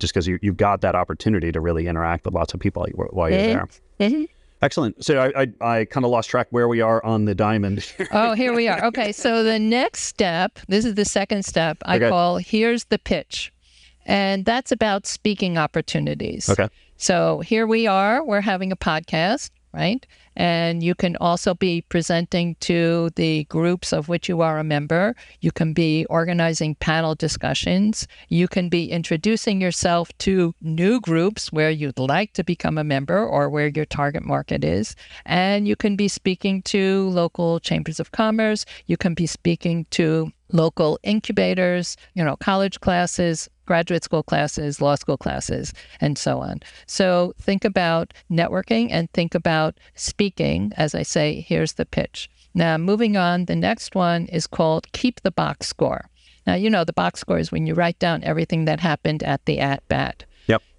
just 0.00 0.12
because 0.12 0.26
you, 0.26 0.38
you've 0.42 0.56
got 0.56 0.80
that 0.80 0.94
opportunity 0.96 1.52
to 1.52 1.60
really 1.60 1.86
interact 1.86 2.24
with 2.24 2.34
lots 2.34 2.52
of 2.54 2.60
people 2.60 2.86
while 3.10 3.30
you're 3.30 3.38
there. 3.98 4.28
Excellent. 4.60 5.04
So 5.04 5.18
I, 5.18 5.42
I, 5.42 5.46
I 5.80 5.84
kind 5.84 6.04
of 6.04 6.10
lost 6.10 6.28
track 6.30 6.48
where 6.50 6.66
we 6.68 6.80
are 6.80 7.04
on 7.04 7.24
the 7.26 7.34
diamond. 7.34 7.92
Oh, 8.10 8.32
here 8.34 8.54
we 8.54 8.66
are. 8.68 8.84
Okay, 8.86 9.12
so 9.12 9.42
the 9.42 9.58
next 9.58 10.04
step, 10.04 10.58
this 10.68 10.84
is 10.84 10.94
the 10.94 11.04
second 11.04 11.44
step, 11.44 11.78
I 11.84 11.96
Okay. 11.96 12.08
call 12.08 12.38
here's 12.38 12.84
the 12.84 12.98
pitch. 12.98 13.52
And 14.06 14.44
that's 14.44 14.72
about 14.72 15.06
speaking 15.06 15.58
opportunities. 15.58 16.48
Okay. 16.48 16.68
So 16.96 17.40
here 17.40 17.66
we 17.66 17.86
are, 17.86 18.24
we're 18.24 18.40
having 18.40 18.72
a 18.72 18.76
podcast, 18.76 19.50
right? 19.72 20.04
And 20.38 20.84
you 20.84 20.94
can 20.94 21.16
also 21.16 21.52
be 21.52 21.82
presenting 21.82 22.54
to 22.60 23.10
the 23.16 23.44
groups 23.44 23.92
of 23.92 24.08
which 24.08 24.28
you 24.28 24.40
are 24.40 24.58
a 24.58 24.64
member. 24.64 25.16
You 25.40 25.50
can 25.50 25.72
be 25.72 26.06
organizing 26.06 26.76
panel 26.76 27.16
discussions. 27.16 28.06
You 28.28 28.46
can 28.46 28.68
be 28.68 28.88
introducing 28.88 29.60
yourself 29.60 30.16
to 30.18 30.54
new 30.60 31.00
groups 31.00 31.52
where 31.52 31.70
you'd 31.70 31.98
like 31.98 32.34
to 32.34 32.44
become 32.44 32.78
a 32.78 32.84
member 32.84 33.18
or 33.18 33.50
where 33.50 33.66
your 33.66 33.84
target 33.84 34.24
market 34.24 34.62
is. 34.62 34.94
And 35.26 35.66
you 35.66 35.74
can 35.74 35.96
be 35.96 36.06
speaking 36.06 36.62
to 36.62 37.08
local 37.10 37.58
chambers 37.58 37.98
of 37.98 38.12
commerce. 38.12 38.64
You 38.86 38.96
can 38.96 39.14
be 39.14 39.26
speaking 39.26 39.86
to 39.90 40.32
local 40.52 40.98
incubators, 41.02 41.96
you 42.14 42.24
know, 42.24 42.36
college 42.36 42.80
classes, 42.80 43.48
graduate 43.66 44.02
school 44.02 44.22
classes, 44.22 44.80
law 44.80 44.94
school 44.94 45.16
classes, 45.16 45.74
and 46.00 46.16
so 46.16 46.40
on. 46.40 46.60
So 46.86 47.34
think 47.40 47.64
about 47.64 48.14
networking 48.30 48.88
and 48.90 49.10
think 49.12 49.34
about 49.34 49.78
speaking. 49.94 50.72
As 50.76 50.94
I 50.94 51.02
say, 51.02 51.44
here's 51.46 51.74
the 51.74 51.86
pitch. 51.86 52.30
Now, 52.54 52.78
moving 52.78 53.16
on, 53.16 53.44
the 53.44 53.56
next 53.56 53.94
one 53.94 54.26
is 54.26 54.46
called 54.46 54.90
Keep 54.92 55.20
the 55.20 55.30
Box 55.30 55.68
Score. 55.68 56.08
Now, 56.46 56.54
you 56.54 56.70
know, 56.70 56.82
the 56.82 56.94
box 56.94 57.20
score 57.20 57.38
is 57.38 57.52
when 57.52 57.66
you 57.66 57.74
write 57.74 57.98
down 57.98 58.24
everything 58.24 58.64
that 58.64 58.80
happened 58.80 59.22
at 59.22 59.44
the 59.44 59.58
at 59.58 59.86
bat. 59.86 60.24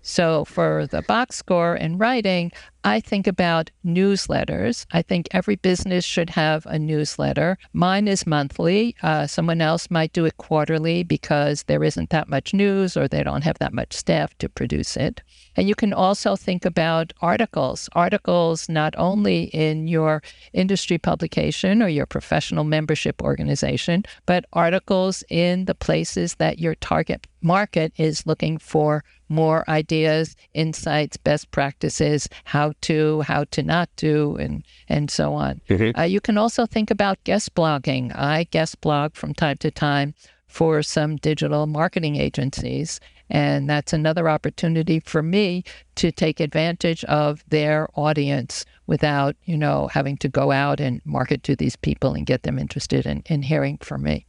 So 0.09 0.43
for 0.43 0.87
the 0.87 1.03
box 1.03 1.35
score 1.35 1.75
in 1.75 1.99
writing, 1.99 2.51
I 2.83 2.99
think 2.99 3.27
about 3.27 3.69
newsletters. 3.85 4.87
I 4.91 5.03
think 5.03 5.27
every 5.29 5.55
business 5.55 6.03
should 6.03 6.31
have 6.31 6.65
a 6.65 6.79
newsletter. 6.79 7.59
Mine 7.73 8.07
is 8.07 8.25
monthly. 8.25 8.95
Uh, 9.03 9.27
someone 9.27 9.61
else 9.61 9.91
might 9.91 10.11
do 10.11 10.25
it 10.25 10.37
quarterly 10.37 11.03
because 11.03 11.63
there 11.63 11.83
isn't 11.83 12.09
that 12.09 12.27
much 12.27 12.55
news 12.55 12.97
or 12.97 13.07
they 13.07 13.21
don't 13.21 13.43
have 13.43 13.59
that 13.59 13.71
much 13.71 13.93
staff 13.93 14.35
to 14.39 14.49
produce 14.49 14.97
it. 14.97 15.21
And 15.55 15.67
you 15.67 15.75
can 15.75 15.93
also 15.93 16.35
think 16.35 16.65
about 16.65 17.13
articles, 17.21 17.87
articles 17.93 18.67
not 18.67 18.95
only 18.97 19.43
in 19.43 19.87
your 19.87 20.23
industry 20.53 20.97
publication 20.97 21.83
or 21.83 21.87
your 21.87 22.07
professional 22.07 22.63
membership 22.63 23.21
organization, 23.21 24.05
but 24.25 24.45
articles 24.53 25.23
in 25.29 25.65
the 25.65 25.75
places 25.75 26.35
that 26.35 26.57
your 26.57 26.73
target 26.75 27.27
market 27.41 27.93
is 27.97 28.25
looking 28.25 28.57
for 28.57 29.03
more 29.29 29.63
ideas, 29.69 30.35
insights, 30.53 31.17
best 31.17 31.51
practices, 31.51 32.27
how 32.43 32.73
to, 32.81 33.21
how 33.21 33.45
to 33.51 33.63
not 33.63 33.89
do, 33.95 34.35
and 34.37 34.63
and 34.87 35.09
so 35.09 35.33
on. 35.33 35.61
Mm-hmm. 35.69 35.99
Uh, 35.99 36.03
you 36.03 36.19
can 36.19 36.37
also 36.37 36.65
think 36.65 36.91
about 36.91 37.23
guest 37.23 37.53
blogging. 37.55 38.15
I 38.15 38.45
guest 38.45 38.81
blog 38.81 39.13
from 39.13 39.33
time 39.33 39.57
to 39.57 39.71
time 39.71 40.13
for 40.47 40.81
some 40.81 41.15
digital 41.15 41.67
marketing 41.67 42.15
agencies. 42.15 42.99
And 43.29 43.69
that's 43.69 43.93
another 43.93 44.27
opportunity 44.27 44.99
for 44.99 45.21
me 45.21 45.63
to 45.95 46.11
take 46.11 46.39
advantage 46.39 47.03
of 47.03 47.43
their 47.47 47.87
audience 47.93 48.65
without, 48.87 49.35
you 49.45 49.55
know, 49.55 49.87
having 49.93 50.17
to 50.17 50.29
go 50.29 50.51
out 50.51 50.79
and 50.79 50.99
market 51.05 51.43
to 51.43 51.55
these 51.55 51.75
people 51.75 52.15
and 52.15 52.25
get 52.25 52.41
them 52.41 52.57
interested 52.57 53.05
in, 53.05 53.21
in 53.27 53.43
hearing 53.43 53.77
from 53.77 54.01
me. 54.01 54.25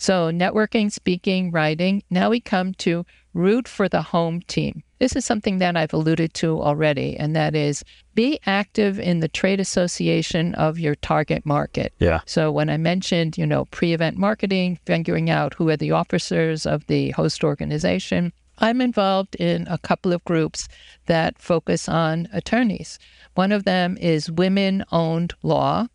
So, 0.00 0.32
networking, 0.32 0.90
speaking, 0.90 1.50
writing. 1.50 2.02
Now 2.08 2.30
we 2.30 2.40
come 2.40 2.72
to 2.78 3.04
root 3.34 3.68
for 3.68 3.86
the 3.86 4.00
home 4.00 4.40
team. 4.40 4.82
This 4.98 5.14
is 5.14 5.26
something 5.26 5.58
that 5.58 5.76
I've 5.76 5.92
alluded 5.92 6.32
to 6.34 6.58
already, 6.58 7.18
and 7.18 7.36
that 7.36 7.54
is 7.54 7.84
be 8.14 8.40
active 8.46 8.98
in 8.98 9.20
the 9.20 9.28
trade 9.28 9.60
association 9.60 10.54
of 10.54 10.78
your 10.78 10.94
target 10.94 11.44
market. 11.44 11.92
Yeah. 11.98 12.20
So 12.24 12.50
when 12.50 12.70
I 12.70 12.78
mentioned, 12.78 13.36
you 13.36 13.44
know, 13.44 13.66
pre-event 13.66 14.16
marketing, 14.16 14.78
figuring 14.86 15.28
out 15.28 15.52
who 15.52 15.68
are 15.68 15.76
the 15.76 15.92
officers 15.92 16.64
of 16.64 16.86
the 16.86 17.10
host 17.10 17.44
organization, 17.44 18.32
I'm 18.56 18.80
involved 18.80 19.34
in 19.36 19.66
a 19.68 19.78
couple 19.78 20.14
of 20.14 20.24
groups 20.24 20.66
that 21.06 21.38
focus 21.38 21.88
on 21.88 22.26
attorneys. 22.32 22.98
One 23.34 23.52
of 23.52 23.64
them 23.64 23.96
is 23.98 24.30
Women 24.30 24.84
Owned 24.92 25.34
Law, 25.42 25.86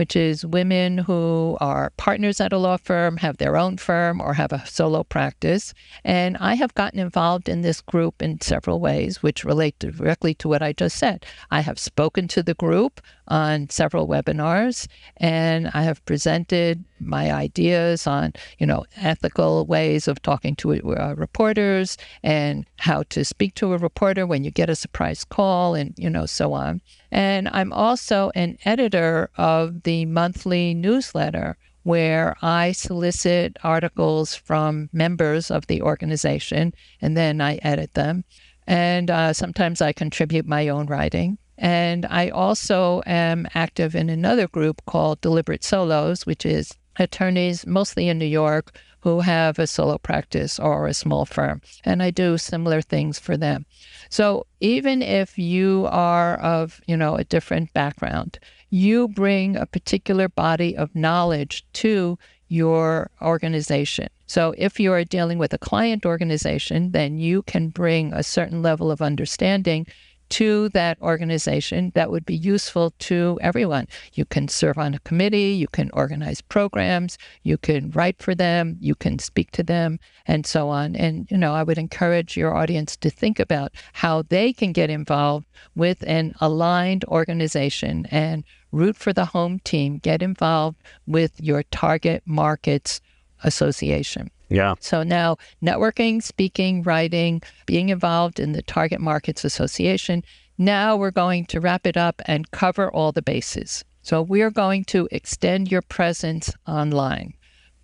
which 0.00 0.16
is 0.16 0.46
women 0.46 0.96
who 0.96 1.58
are 1.60 1.92
partners 1.98 2.40
at 2.40 2.54
a 2.54 2.56
law 2.56 2.78
firm, 2.78 3.18
have 3.18 3.36
their 3.36 3.54
own 3.54 3.76
firm, 3.76 4.18
or 4.18 4.32
have 4.32 4.50
a 4.50 4.66
solo 4.66 5.04
practice. 5.04 5.74
And 6.04 6.38
I 6.38 6.54
have 6.54 6.72
gotten 6.72 6.98
involved 6.98 7.50
in 7.50 7.60
this 7.60 7.82
group 7.82 8.22
in 8.22 8.40
several 8.40 8.80
ways, 8.80 9.22
which 9.22 9.44
relate 9.44 9.78
directly 9.78 10.32
to 10.36 10.48
what 10.48 10.62
I 10.62 10.72
just 10.72 10.96
said. 10.96 11.26
I 11.50 11.60
have 11.60 11.78
spoken 11.78 12.28
to 12.28 12.42
the 12.42 12.54
group 12.54 13.02
on 13.28 13.68
several 13.68 14.08
webinars, 14.08 14.86
and 15.18 15.70
I 15.74 15.82
have 15.82 16.02
presented 16.06 16.82
my 16.98 17.30
ideas 17.30 18.06
on, 18.06 18.32
you 18.58 18.66
know, 18.66 18.86
ethical 18.96 19.66
ways 19.66 20.08
of 20.08 20.22
talking 20.22 20.56
to 20.56 20.96
uh, 20.96 21.14
reporters 21.14 21.98
and 22.22 22.64
how 22.78 23.02
to 23.10 23.22
speak 23.22 23.54
to 23.56 23.74
a 23.74 23.76
reporter 23.76 24.26
when 24.26 24.44
you 24.44 24.50
get 24.50 24.70
a 24.70 24.76
surprise 24.76 25.24
call, 25.24 25.74
and 25.74 25.92
you 25.98 26.08
know, 26.08 26.24
so 26.24 26.54
on. 26.54 26.80
And 27.10 27.48
I'm 27.48 27.72
also 27.72 28.30
an 28.34 28.58
editor 28.64 29.30
of 29.36 29.82
the 29.82 30.04
monthly 30.04 30.74
newsletter 30.74 31.56
where 31.82 32.36
I 32.42 32.72
solicit 32.72 33.56
articles 33.64 34.34
from 34.34 34.90
members 34.92 35.50
of 35.50 35.66
the 35.66 35.82
organization 35.82 36.74
and 37.00 37.16
then 37.16 37.40
I 37.40 37.56
edit 37.62 37.94
them. 37.94 38.24
And 38.66 39.10
uh, 39.10 39.32
sometimes 39.32 39.80
I 39.80 39.92
contribute 39.92 40.46
my 40.46 40.68
own 40.68 40.86
writing. 40.86 41.38
And 41.58 42.06
I 42.06 42.28
also 42.30 43.02
am 43.06 43.46
active 43.54 43.94
in 43.94 44.08
another 44.08 44.48
group 44.48 44.82
called 44.86 45.20
Deliberate 45.20 45.64
Solos, 45.64 46.24
which 46.24 46.46
is 46.46 46.74
attorneys 46.98 47.66
mostly 47.66 48.08
in 48.08 48.18
New 48.18 48.26
York 48.26 48.78
who 49.00 49.20
have 49.20 49.58
a 49.58 49.66
solo 49.66 49.98
practice 49.98 50.58
or 50.58 50.86
a 50.86 50.94
small 50.94 51.24
firm. 51.24 51.60
And 51.84 52.02
I 52.02 52.10
do 52.10 52.38
similar 52.38 52.82
things 52.82 53.18
for 53.18 53.36
them. 53.36 53.66
So 54.08 54.46
even 54.60 55.02
if 55.02 55.38
you 55.38 55.86
are 55.90 56.36
of, 56.36 56.80
you 56.86 56.96
know, 56.96 57.16
a 57.16 57.24
different 57.24 57.72
background, 57.72 58.38
you 58.70 59.08
bring 59.08 59.56
a 59.56 59.66
particular 59.66 60.28
body 60.28 60.76
of 60.76 60.94
knowledge 60.94 61.64
to 61.74 62.18
your 62.48 63.10
organization. 63.22 64.08
So 64.26 64.54
if 64.58 64.78
you 64.78 64.92
are 64.92 65.04
dealing 65.04 65.38
with 65.38 65.52
a 65.52 65.58
client 65.58 66.04
organization, 66.04 66.92
then 66.92 67.18
you 67.18 67.42
can 67.42 67.68
bring 67.68 68.12
a 68.12 68.22
certain 68.22 68.62
level 68.62 68.90
of 68.90 69.02
understanding 69.02 69.86
to 70.30 70.68
that 70.70 71.00
organization 71.00 71.92
that 71.94 72.10
would 72.10 72.24
be 72.24 72.36
useful 72.36 72.92
to 72.98 73.38
everyone. 73.42 73.86
You 74.14 74.24
can 74.24 74.48
serve 74.48 74.78
on 74.78 74.94
a 74.94 74.98
committee, 75.00 75.52
you 75.52 75.68
can 75.68 75.90
organize 75.92 76.40
programs, 76.40 77.18
you 77.42 77.58
can 77.58 77.90
write 77.90 78.22
for 78.22 78.34
them, 78.34 78.76
you 78.80 78.94
can 78.94 79.18
speak 79.18 79.50
to 79.52 79.62
them, 79.62 79.98
and 80.26 80.46
so 80.46 80.68
on. 80.68 80.96
And, 80.96 81.30
you 81.30 81.36
know, 81.36 81.54
I 81.54 81.62
would 81.62 81.78
encourage 81.78 82.36
your 82.36 82.54
audience 82.56 82.96
to 82.96 83.10
think 83.10 83.38
about 83.38 83.72
how 83.92 84.22
they 84.22 84.52
can 84.52 84.72
get 84.72 84.90
involved 84.90 85.46
with 85.74 86.02
an 86.06 86.34
aligned 86.40 87.04
organization 87.04 88.06
and 88.10 88.44
root 88.72 88.96
for 88.96 89.12
the 89.12 89.26
home 89.26 89.58
team, 89.60 89.98
get 89.98 90.22
involved 90.22 90.78
with 91.06 91.40
your 91.40 91.62
target 91.64 92.22
markets 92.24 93.00
association. 93.42 94.30
Yeah. 94.50 94.74
So 94.80 95.02
now 95.04 95.38
networking, 95.62 96.22
speaking, 96.22 96.82
writing, 96.82 97.40
being 97.66 97.88
involved 97.88 98.40
in 98.40 98.52
the 98.52 98.62
Target 98.62 99.00
Markets 99.00 99.44
Association. 99.44 100.24
Now 100.58 100.96
we're 100.96 101.12
going 101.12 101.46
to 101.46 101.60
wrap 101.60 101.86
it 101.86 101.96
up 101.96 102.20
and 102.26 102.50
cover 102.50 102.90
all 102.90 103.12
the 103.12 103.22
bases. 103.22 103.84
So 104.02 104.20
we're 104.20 104.50
going 104.50 104.84
to 104.86 105.08
extend 105.12 105.70
your 105.70 105.82
presence 105.82 106.52
online. 106.66 107.34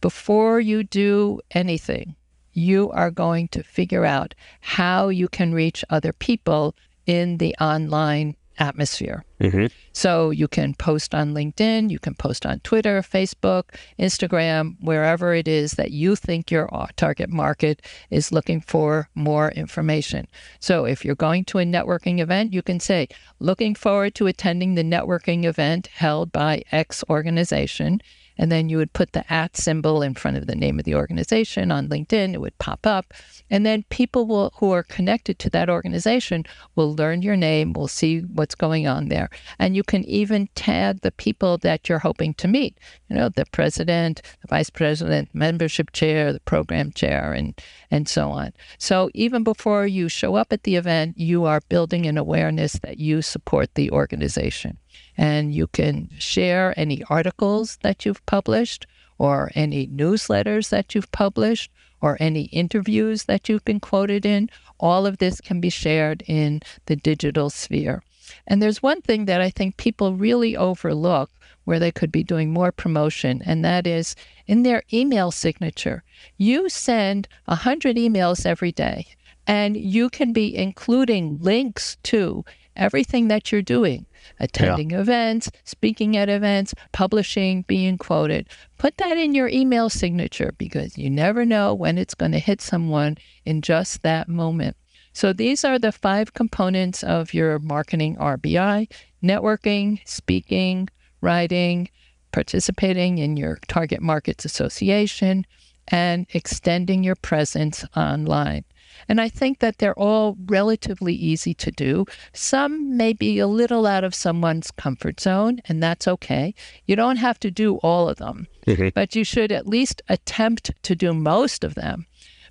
Before 0.01 0.61
you 0.61 0.83
do 0.83 1.41
anything, 1.53 2.17
you 2.53 2.91
are 2.91 3.11
going 3.11 3.49
to 3.49 3.63
figure 3.63 4.05
out 4.05 4.35
how 4.61 5.09
you 5.09 5.29
can 5.29 5.55
reach 5.55 5.85
other 5.89 6.13
people 6.13 6.75
in 7.07 7.37
the 7.37 7.55
online 7.61 8.35
atmosphere. 8.59 9.25
Mm-hmm. 9.41 9.67
So 9.93 10.31
you 10.31 10.49
can 10.49 10.75
post 10.75 11.15
on 11.15 11.35
LinkedIn, 11.35 11.91
you 11.91 11.99
can 11.99 12.15
post 12.15 12.47
on 12.47 12.61
Twitter, 12.61 13.03
Facebook, 13.03 13.65
Instagram, 13.99 14.77
wherever 14.81 15.35
it 15.35 15.47
is 15.47 15.73
that 15.73 15.91
you 15.91 16.17
think 16.17 16.51
your 16.51 16.69
target 16.97 17.31
market 17.31 17.83
is 18.11 18.33
looking 18.33 18.61
for 18.61 19.09
more 19.15 19.51
information. 19.53 20.27
So 20.61 20.85
if 20.85 21.05
you're 21.05 21.15
going 21.15 21.45
to 21.47 21.59
a 21.59 21.65
networking 21.65 22.21
event, 22.21 22.53
you 22.53 22.63
can 22.63 22.81
say, 22.81 23.09
looking 23.41 23.75
forward 23.75 24.15
to 24.17 24.27
attending 24.27 24.75
the 24.75 24.85
networking 24.85 25.45
event 25.45 25.89
held 25.89 26.33
by 26.33 26.63
X 26.73 27.05
organization 27.11 28.01
and 28.39 28.53
then 28.53 28.69
you 28.69 28.77
would 28.79 28.93
put 28.93 29.13
the 29.13 29.31
at 29.33 29.57
symbol 29.57 30.03
in 30.03 30.15
front 30.15 30.37
of 30.37 30.47
the 30.47 30.55
name 30.55 30.79
of 30.79 30.85
the 30.85 30.95
organization 30.95 31.71
on 31.71 31.89
LinkedIn. 31.89 32.35
It 32.35 32.41
would 32.41 32.59
pop 32.59 32.87
up. 32.87 33.13
And 33.51 33.65
then 33.65 33.85
people 33.91 34.27
will, 34.27 34.53
who 34.57 34.73
are 34.73 34.83
connected 34.83 35.39
to 35.41 35.51
that 35.51 35.71
organization 35.71 36.45
will 36.75 36.95
learn 36.95 37.23
your 37.23 37.37
name, 37.37 37.73
will 37.73 37.89
see 37.89 38.21
what's 38.21 38.55
going 38.55 38.87
on 38.87 39.09
there. 39.09 39.31
And 39.59 39.77
you 39.77 39.83
can 39.83 40.05
even 40.05 40.49
tag 40.55 41.01
the 41.01 41.13
people 41.13 41.59
that 41.59 41.89
you're 41.89 42.01
hoping 42.01 42.35
to 42.35 42.49
meet, 42.49 42.79
you 43.09 43.17
know, 43.17 43.29
the 43.29 43.47
president, 43.47 44.23
the 44.43 44.49
vice 44.49 44.71
president, 44.71 45.31
membership 45.33 45.93
chair, 45.93 46.33
the 46.33 46.41
program 46.41 46.93
chair, 46.93 47.33
and, 47.33 47.59
and 47.91 48.09
so 48.09 48.31
on. 48.31 48.53
So 48.79 49.11
even 49.15 49.45
before 49.45 49.87
you 49.87 50.09
show 50.09 50.35
up 50.35 50.53
at 50.53 50.65
the 50.65 50.77
event, 50.77 51.19
you 51.19 51.45
are 51.45 51.61
building 51.69 52.07
an 52.07 52.19
awareness 52.19 52.75
that 52.75 52.99
you 52.99 53.23
support 53.23 53.75
the 53.75 53.91
organization 53.91 54.79
and 55.17 55.55
you 55.55 55.67
can 55.67 56.11
share 56.19 56.75
any 56.77 57.03
articles 57.09 57.79
that 57.83 58.05
you've 58.05 58.25
published 58.27 58.87
or 59.19 59.51
any 59.55 59.87
newsletters 59.87 60.69
that 60.69 60.95
you've 60.95 61.11
published 61.13 61.71
or 62.01 62.17
any 62.21 62.43
interviews 62.45 63.25
that 63.25 63.49
you've 63.49 63.65
been 63.65 63.81
quoted 63.81 64.27
in. 64.27 64.51
All 64.79 65.07
of 65.07 65.19
this 65.19 65.41
can 65.41 65.61
be 65.61 65.71
shared 65.71 66.23
in 66.27 66.61
the 66.87 66.97
digital 66.97 67.51
sphere. 67.51 68.03
And 68.47 68.61
there's 68.61 68.83
one 68.83 69.01
thing 69.01 69.25
that 69.27 69.41
I 69.41 69.51
think 69.51 69.77
people 69.77 70.15
really 70.15 70.57
overlook 70.57 71.31
where 71.65 71.79
they 71.79 71.91
could 71.91 72.13
be 72.13 72.23
doing 72.23 72.53
more 72.53 72.71
promotion, 72.71 73.43
and 73.45 73.65
that 73.65 73.87
is 73.87 74.15
in 74.47 74.63
their 74.63 74.83
email 74.93 75.31
signature. 75.31 76.05
You 76.37 76.69
send 76.69 77.29
100 77.47 77.97
emails 77.97 78.47
every 78.47 78.73
day, 78.73 79.07
and 79.47 79.77
you 79.77 80.11
can 80.11 80.33
be 80.33 80.57
including 80.57 81.39
links 81.41 81.97
to 82.05 82.45
everything 82.77 83.29
that 83.29 83.51
you're 83.51 83.63
doing 83.63 84.07
attending 84.41 84.91
yeah. 84.91 85.01
events, 85.01 85.51
speaking 85.65 86.17
at 86.17 86.29
events, 86.29 86.75
publishing, 86.93 87.63
being 87.63 87.99
quoted. 87.99 88.49
Put 88.79 88.97
that 88.99 89.17
in 89.17 89.35
your 89.35 89.49
email 89.49 89.89
signature 89.89 90.53
because 90.59 90.99
you 90.99 91.11
never 91.11 91.45
know 91.45 91.75
when 91.75 91.99
it's 91.99 92.15
going 92.15 92.33
to 92.33 92.39
hit 92.39 92.61
someone 92.61 93.17
in 93.45 93.63
just 93.63 94.03
that 94.03 94.29
moment. 94.29 94.77
So 95.13 95.33
these 95.33 95.65
are 95.65 95.79
the 95.79 95.93
five 95.93 96.35
components 96.35 97.03
of 97.03 97.33
your 97.33 97.59
marketing 97.59 98.17
RBI 98.17 98.93
networking, 99.23 100.01
speaking, 100.07 100.89
writing, 101.21 101.89
participating 102.33 103.17
in 103.19 103.37
your 103.37 103.59
target 103.67 104.03
markets 104.03 104.45
association, 104.45 105.47
and 105.89 106.27
extending 106.31 107.05
your 107.05 107.17
presence 107.17 107.85
online. 107.97 108.65
And 109.09 109.21
I 109.21 109.29
think 109.29 109.59
that 109.61 109.79
they're 109.79 109.99
all 109.99 110.37
relatively 110.47 111.15
easy 111.15 111.55
to 111.55 111.71
do. 111.71 112.07
Some 112.33 112.97
may 112.97 113.13
be 113.13 113.39
a 113.39 113.47
little 113.47 113.87
out 113.87 114.05
of 114.05 114.15
someone's 114.15 114.71
comfort 114.71 115.21
zone, 115.21 115.61
and 115.67 115.83
that's 115.83 116.09
okay. 116.09 116.55
You 116.87 116.97
don't 116.97 117.17
have 117.17 117.39
to 117.41 117.51
do 117.51 117.77
all 117.77 118.09
of 118.09 118.17
them, 118.17 118.49
mm-hmm. 118.67 118.89
but 118.95 119.15
you 119.15 119.23
should 119.23 119.53
at 119.53 119.69
least 119.69 120.03
attempt 120.09 120.73
to 120.83 120.97
do 120.97 121.13
most 121.13 121.63
of 121.63 121.75
them 121.75 122.07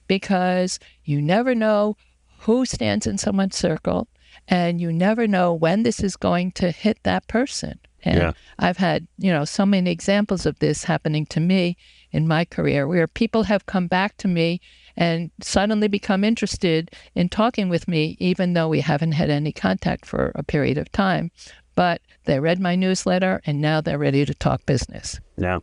because 0.08 0.80
you 1.04 1.22
never 1.22 1.56
know 1.56 1.98
who 2.40 2.66
stands 2.66 3.08
in 3.08 3.18
someone's 3.18 3.56
circle 3.56 4.08
and 4.48 4.80
you 4.80 4.94
never 4.94 5.28
know 5.28 5.54
when 5.54 5.84
this 5.84 6.02
is 6.02 6.16
going 6.16 6.52
to 6.52 6.72
hit 6.72 7.00
that 7.04 7.28
person. 7.28 7.80
And 8.04 8.20
yeah. 8.20 8.32
I've 8.60 8.78
had, 8.78 9.08
you 9.18 9.32
know, 9.32 9.46
so 9.46 9.66
many 9.66 9.90
examples 9.90 10.46
of 10.46 10.60
this 10.60 10.84
happening 10.84 11.26
to 11.28 11.40
me 11.40 11.76
in 12.16 12.28
my 12.30 12.46
career 12.46 12.88
where 12.88 13.08
people 13.08 13.44
have 13.44 13.66
come 13.66 13.88
back 13.88 14.16
to 14.16 14.28
me 14.28 14.62
and 14.96 15.30
suddenly 15.42 15.90
become 15.90 16.24
interested 16.24 16.90
in 17.14 17.28
talking 17.28 17.68
with 17.68 17.90
me, 17.90 18.16
even 18.20 18.54
though 18.54 18.70
we 18.70 18.80
haven't 18.80 19.12
had 19.12 19.30
any 19.30 19.52
contact 19.52 20.06
for 20.06 20.32
a 20.34 20.42
period 20.42 20.78
of 20.78 20.90
time. 20.94 21.30
But 21.76 22.02
they 22.24 22.40
read 22.40 22.62
my 22.62 22.76
newsletter 22.76 23.42
and 23.46 23.60
now 23.60 23.82
they're 23.82 23.98
ready 23.98 24.24
to 24.24 24.34
talk 24.34 24.66
business. 24.66 25.20
Yeah. 25.38 25.60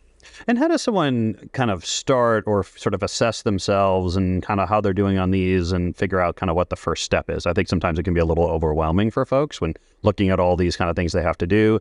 And 0.47 0.59
how 0.59 0.67
does 0.67 0.83
someone 0.83 1.49
kind 1.53 1.71
of 1.71 1.83
start 1.83 2.43
or 2.45 2.63
sort 2.63 2.93
of 2.93 3.01
assess 3.01 3.41
themselves 3.41 4.15
and 4.15 4.43
kind 4.43 4.59
of 4.59 4.69
how 4.69 4.79
they're 4.79 4.93
doing 4.93 5.17
on 5.17 5.31
these 5.31 5.71
and 5.71 5.97
figure 5.97 6.19
out 6.19 6.35
kind 6.35 6.51
of 6.51 6.55
what 6.55 6.69
the 6.69 6.75
first 6.75 7.03
step 7.03 7.31
is? 7.31 7.47
I 7.47 7.53
think 7.53 7.67
sometimes 7.67 7.97
it 7.97 8.03
can 8.03 8.13
be 8.13 8.19
a 8.19 8.25
little 8.25 8.45
overwhelming 8.45 9.09
for 9.09 9.25
folks 9.25 9.59
when 9.59 9.73
looking 10.03 10.29
at 10.29 10.39
all 10.39 10.55
these 10.55 10.77
kind 10.77 10.91
of 10.91 10.95
things 10.95 11.13
they 11.13 11.23
have 11.23 11.37
to 11.39 11.47
do. 11.47 11.79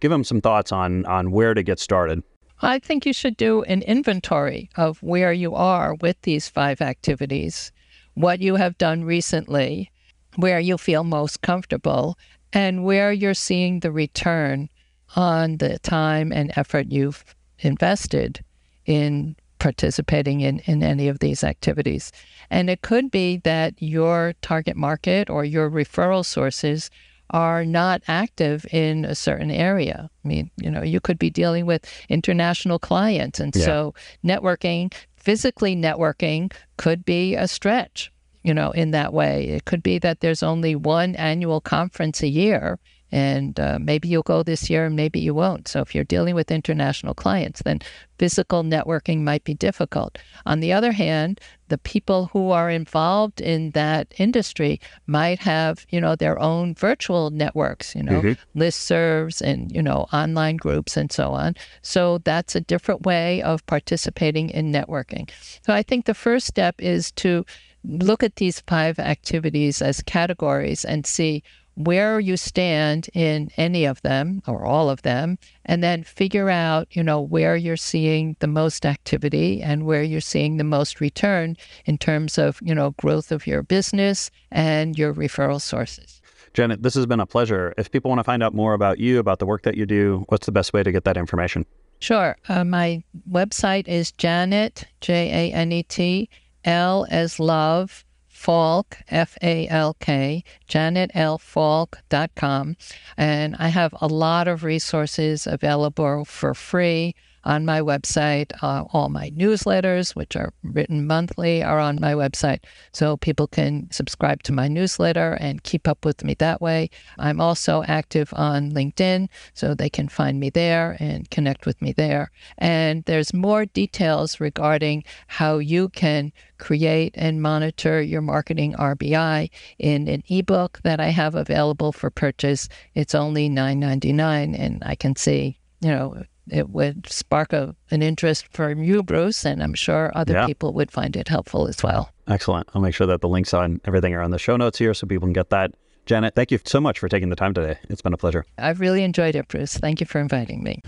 Give 0.00 0.10
them 0.10 0.24
some 0.24 0.40
thoughts 0.40 0.72
on 0.72 1.04
on 1.04 1.30
where 1.30 1.52
to 1.52 1.62
get 1.62 1.78
started. 1.78 2.22
I 2.62 2.78
think 2.78 3.04
you 3.04 3.12
should 3.12 3.36
do 3.36 3.62
an 3.62 3.82
inventory 3.82 4.70
of 4.76 5.02
where 5.02 5.32
you 5.32 5.54
are 5.54 5.94
with 5.94 6.20
these 6.22 6.48
five 6.48 6.80
activities, 6.80 7.70
what 8.14 8.40
you 8.40 8.56
have 8.56 8.78
done 8.78 9.04
recently, 9.04 9.90
where 10.36 10.60
you 10.60 10.78
feel 10.78 11.04
most 11.04 11.42
comfortable, 11.42 12.18
and 12.52 12.84
where 12.84 13.12
you're 13.12 13.34
seeing 13.34 13.80
the 13.80 13.92
return 13.92 14.70
on 15.14 15.58
the 15.58 15.78
time 15.80 16.32
and 16.32 16.52
effort 16.56 16.90
you've 16.90 17.24
invested 17.58 18.42
in 18.86 19.36
participating 19.58 20.40
in, 20.40 20.60
in 20.60 20.82
any 20.82 21.08
of 21.08 21.18
these 21.18 21.42
activities. 21.42 22.12
And 22.50 22.70
it 22.70 22.82
could 22.82 23.10
be 23.10 23.38
that 23.38 23.74
your 23.78 24.34
target 24.40 24.76
market 24.76 25.28
or 25.28 25.44
your 25.44 25.70
referral 25.70 26.24
sources 26.24 26.90
are 27.30 27.64
not 27.64 28.02
active 28.08 28.66
in 28.72 29.04
a 29.04 29.14
certain 29.14 29.50
area. 29.50 30.08
I 30.24 30.28
mean, 30.28 30.50
you 30.56 30.70
know, 30.70 30.82
you 30.82 31.00
could 31.00 31.18
be 31.18 31.30
dealing 31.30 31.66
with 31.66 31.84
international 32.08 32.78
clients. 32.78 33.40
And 33.40 33.54
yeah. 33.54 33.64
so 33.64 33.94
networking, 34.24 34.92
physically 35.16 35.74
networking, 35.74 36.52
could 36.76 37.04
be 37.04 37.34
a 37.34 37.48
stretch, 37.48 38.12
you 38.42 38.54
know, 38.54 38.70
in 38.70 38.92
that 38.92 39.12
way. 39.12 39.48
It 39.48 39.64
could 39.64 39.82
be 39.82 39.98
that 39.98 40.20
there's 40.20 40.42
only 40.42 40.76
one 40.76 41.16
annual 41.16 41.60
conference 41.60 42.22
a 42.22 42.28
year 42.28 42.78
and 43.12 43.58
uh, 43.60 43.78
maybe 43.80 44.08
you'll 44.08 44.22
go 44.22 44.42
this 44.42 44.68
year 44.68 44.86
and 44.86 44.96
maybe 44.96 45.20
you 45.20 45.32
won't. 45.32 45.68
So 45.68 45.80
if 45.80 45.94
you're 45.94 46.04
dealing 46.04 46.34
with 46.34 46.50
international 46.50 47.14
clients, 47.14 47.62
then 47.62 47.80
physical 48.18 48.64
networking 48.64 49.20
might 49.20 49.44
be 49.44 49.54
difficult. 49.54 50.18
On 50.44 50.60
the 50.60 50.72
other 50.72 50.92
hand, 50.92 51.40
the 51.68 51.78
people 51.78 52.26
who 52.32 52.50
are 52.50 52.70
involved 52.70 53.40
in 53.40 53.70
that 53.72 54.12
industry 54.18 54.80
might 55.06 55.38
have, 55.40 55.86
you 55.90 56.00
know, 56.00 56.16
their 56.16 56.38
own 56.38 56.74
virtual 56.74 57.30
networks, 57.30 57.94
you 57.94 58.02
know, 58.02 58.20
mm-hmm. 58.20 58.58
listservs 58.58 59.40
and, 59.40 59.70
you 59.72 59.82
know, 59.82 60.06
online 60.12 60.56
groups 60.56 60.96
and 60.96 61.10
so 61.12 61.32
on. 61.32 61.54
So 61.82 62.18
that's 62.18 62.54
a 62.54 62.60
different 62.60 63.02
way 63.02 63.42
of 63.42 63.64
participating 63.66 64.50
in 64.50 64.72
networking. 64.72 65.30
So 65.64 65.72
I 65.72 65.82
think 65.82 66.04
the 66.04 66.14
first 66.14 66.46
step 66.46 66.76
is 66.78 67.12
to 67.12 67.44
look 67.84 68.22
at 68.22 68.36
these 68.36 68.60
five 68.60 68.98
activities 68.98 69.80
as 69.80 70.02
categories 70.02 70.84
and 70.84 71.06
see 71.06 71.42
where 71.76 72.18
you 72.18 72.36
stand 72.38 73.08
in 73.12 73.50
any 73.58 73.84
of 73.84 74.00
them 74.00 74.42
or 74.46 74.64
all 74.64 74.88
of 74.88 75.02
them 75.02 75.38
and 75.66 75.84
then 75.84 76.02
figure 76.02 76.48
out 76.48 76.88
you 76.96 77.02
know 77.02 77.20
where 77.20 77.54
you're 77.54 77.76
seeing 77.76 78.34
the 78.40 78.46
most 78.46 78.86
activity 78.86 79.62
and 79.62 79.84
where 79.84 80.02
you're 80.02 80.20
seeing 80.20 80.56
the 80.56 80.64
most 80.64 81.00
return 81.00 81.54
in 81.84 81.98
terms 81.98 82.38
of 82.38 82.58
you 82.62 82.74
know 82.74 82.90
growth 82.92 83.30
of 83.30 83.46
your 83.46 83.62
business 83.62 84.30
and 84.50 84.98
your 84.98 85.12
referral 85.12 85.60
sources. 85.60 86.22
Janet 86.54 86.82
this 86.82 86.94
has 86.94 87.04
been 87.04 87.20
a 87.20 87.26
pleasure. 87.26 87.74
If 87.76 87.90
people 87.90 88.08
want 88.08 88.20
to 88.20 88.24
find 88.24 88.42
out 88.42 88.54
more 88.54 88.72
about 88.72 88.98
you 88.98 89.18
about 89.18 89.38
the 89.38 89.46
work 89.46 89.62
that 89.64 89.76
you 89.76 89.84
do 89.84 90.24
what's 90.28 90.46
the 90.46 90.52
best 90.52 90.72
way 90.72 90.82
to 90.82 90.90
get 90.90 91.04
that 91.04 91.18
information? 91.18 91.66
Sure. 92.00 92.36
Uh, 92.48 92.64
my 92.64 93.02
website 93.30 93.86
is 93.86 94.12
janet 94.12 94.84
j-a-n-e-t 95.02 96.30
l 96.64 97.06
as 97.10 97.38
love 97.38 98.05
Falk, 98.46 98.98
F 99.08 99.36
A 99.42 99.66
L 99.66 99.94
K, 99.94 100.44
janetlfalk.com. 100.68 102.76
And 103.16 103.56
I 103.58 103.66
have 103.66 103.92
a 104.00 104.06
lot 104.06 104.46
of 104.46 104.62
resources 104.62 105.48
available 105.48 106.24
for 106.24 106.54
free 106.54 107.16
on 107.46 107.64
my 107.64 107.80
website. 107.80 108.50
Uh, 108.62 108.84
all 108.92 109.08
my 109.08 109.30
newsletters, 109.30 110.14
which 110.14 110.36
are 110.36 110.52
written 110.62 111.06
monthly, 111.06 111.62
are 111.62 111.78
on 111.78 111.98
my 112.00 112.12
website. 112.12 112.64
So 112.92 113.16
people 113.16 113.46
can 113.46 113.88
subscribe 113.90 114.42
to 114.42 114.52
my 114.52 114.68
newsletter 114.68 115.34
and 115.40 115.62
keep 115.62 115.88
up 115.88 116.04
with 116.04 116.24
me 116.24 116.34
that 116.34 116.60
way. 116.60 116.90
I'm 117.18 117.40
also 117.40 117.84
active 117.84 118.34
on 118.36 118.72
LinkedIn, 118.72 119.28
so 119.54 119.74
they 119.74 119.88
can 119.88 120.08
find 120.08 120.40
me 120.40 120.50
there 120.50 120.96
and 120.98 121.30
connect 121.30 121.64
with 121.66 121.80
me 121.80 121.92
there. 121.92 122.30
And 122.58 123.04
there's 123.04 123.32
more 123.32 123.64
details 123.64 124.40
regarding 124.40 125.04
how 125.28 125.58
you 125.58 125.88
can 125.90 126.32
create 126.58 127.14
and 127.16 127.40
monitor 127.40 128.02
your 128.02 128.22
marketing 128.22 128.74
RBI 128.74 129.50
in 129.78 130.08
an 130.08 130.22
ebook 130.28 130.80
that 130.82 131.00
I 131.00 131.10
have 131.10 131.34
available 131.34 131.92
for 131.92 132.10
purchase. 132.10 132.68
It's 132.94 133.14
only 133.14 133.48
$9.99, 133.48 134.58
and 134.58 134.82
I 134.84 134.96
can 134.96 135.14
see, 135.14 135.58
you 135.80 135.90
know, 135.90 136.24
it 136.50 136.70
would 136.70 137.08
spark 137.08 137.52
a, 137.52 137.74
an 137.90 138.02
interest 138.02 138.48
from 138.52 138.82
you, 138.82 139.02
Bruce, 139.02 139.44
and 139.44 139.62
I'm 139.62 139.74
sure 139.74 140.12
other 140.14 140.34
yeah. 140.34 140.46
people 140.46 140.72
would 140.74 140.90
find 140.90 141.16
it 141.16 141.28
helpful 141.28 141.68
as 141.68 141.82
well. 141.82 142.10
Excellent. 142.28 142.68
I'll 142.74 142.82
make 142.82 142.94
sure 142.94 143.06
that 143.06 143.20
the 143.20 143.28
links 143.28 143.54
on 143.54 143.80
everything 143.84 144.14
are 144.14 144.22
on 144.22 144.30
the 144.30 144.38
show 144.38 144.56
notes 144.56 144.78
here 144.78 144.94
so 144.94 145.06
people 145.06 145.26
can 145.26 145.32
get 145.32 145.50
that. 145.50 145.72
Janet, 146.06 146.34
thank 146.34 146.52
you 146.52 146.58
so 146.64 146.80
much 146.80 146.98
for 147.00 147.08
taking 147.08 147.30
the 147.30 147.36
time 147.36 147.52
today. 147.52 147.78
It's 147.88 148.02
been 148.02 148.12
a 148.12 148.16
pleasure. 148.16 148.44
I've 148.58 148.80
really 148.80 149.02
enjoyed 149.02 149.34
it, 149.34 149.48
Bruce. 149.48 149.76
Thank 149.76 150.00
you 150.00 150.06
for 150.06 150.20
inviting 150.20 150.62
me. 150.62 150.82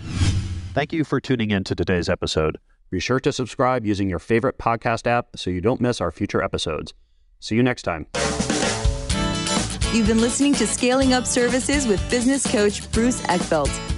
Thank 0.74 0.92
you 0.92 1.02
for 1.02 1.20
tuning 1.20 1.50
in 1.50 1.64
to 1.64 1.74
today's 1.74 2.08
episode. 2.08 2.58
Be 2.90 3.00
sure 3.00 3.18
to 3.20 3.32
subscribe 3.32 3.84
using 3.84 4.08
your 4.08 4.20
favorite 4.20 4.58
podcast 4.58 5.06
app 5.06 5.28
so 5.36 5.50
you 5.50 5.60
don't 5.60 5.80
miss 5.80 6.00
our 6.00 6.12
future 6.12 6.42
episodes. 6.42 6.94
See 7.40 7.56
you 7.56 7.62
next 7.62 7.82
time. 7.82 8.06
You've 9.92 10.06
been 10.06 10.20
listening 10.20 10.54
to 10.54 10.66
Scaling 10.66 11.12
Up 11.12 11.26
Services 11.26 11.86
with 11.86 12.08
business 12.10 12.46
coach 12.50 12.90
Bruce 12.92 13.20
Eckfeldt. 13.22 13.97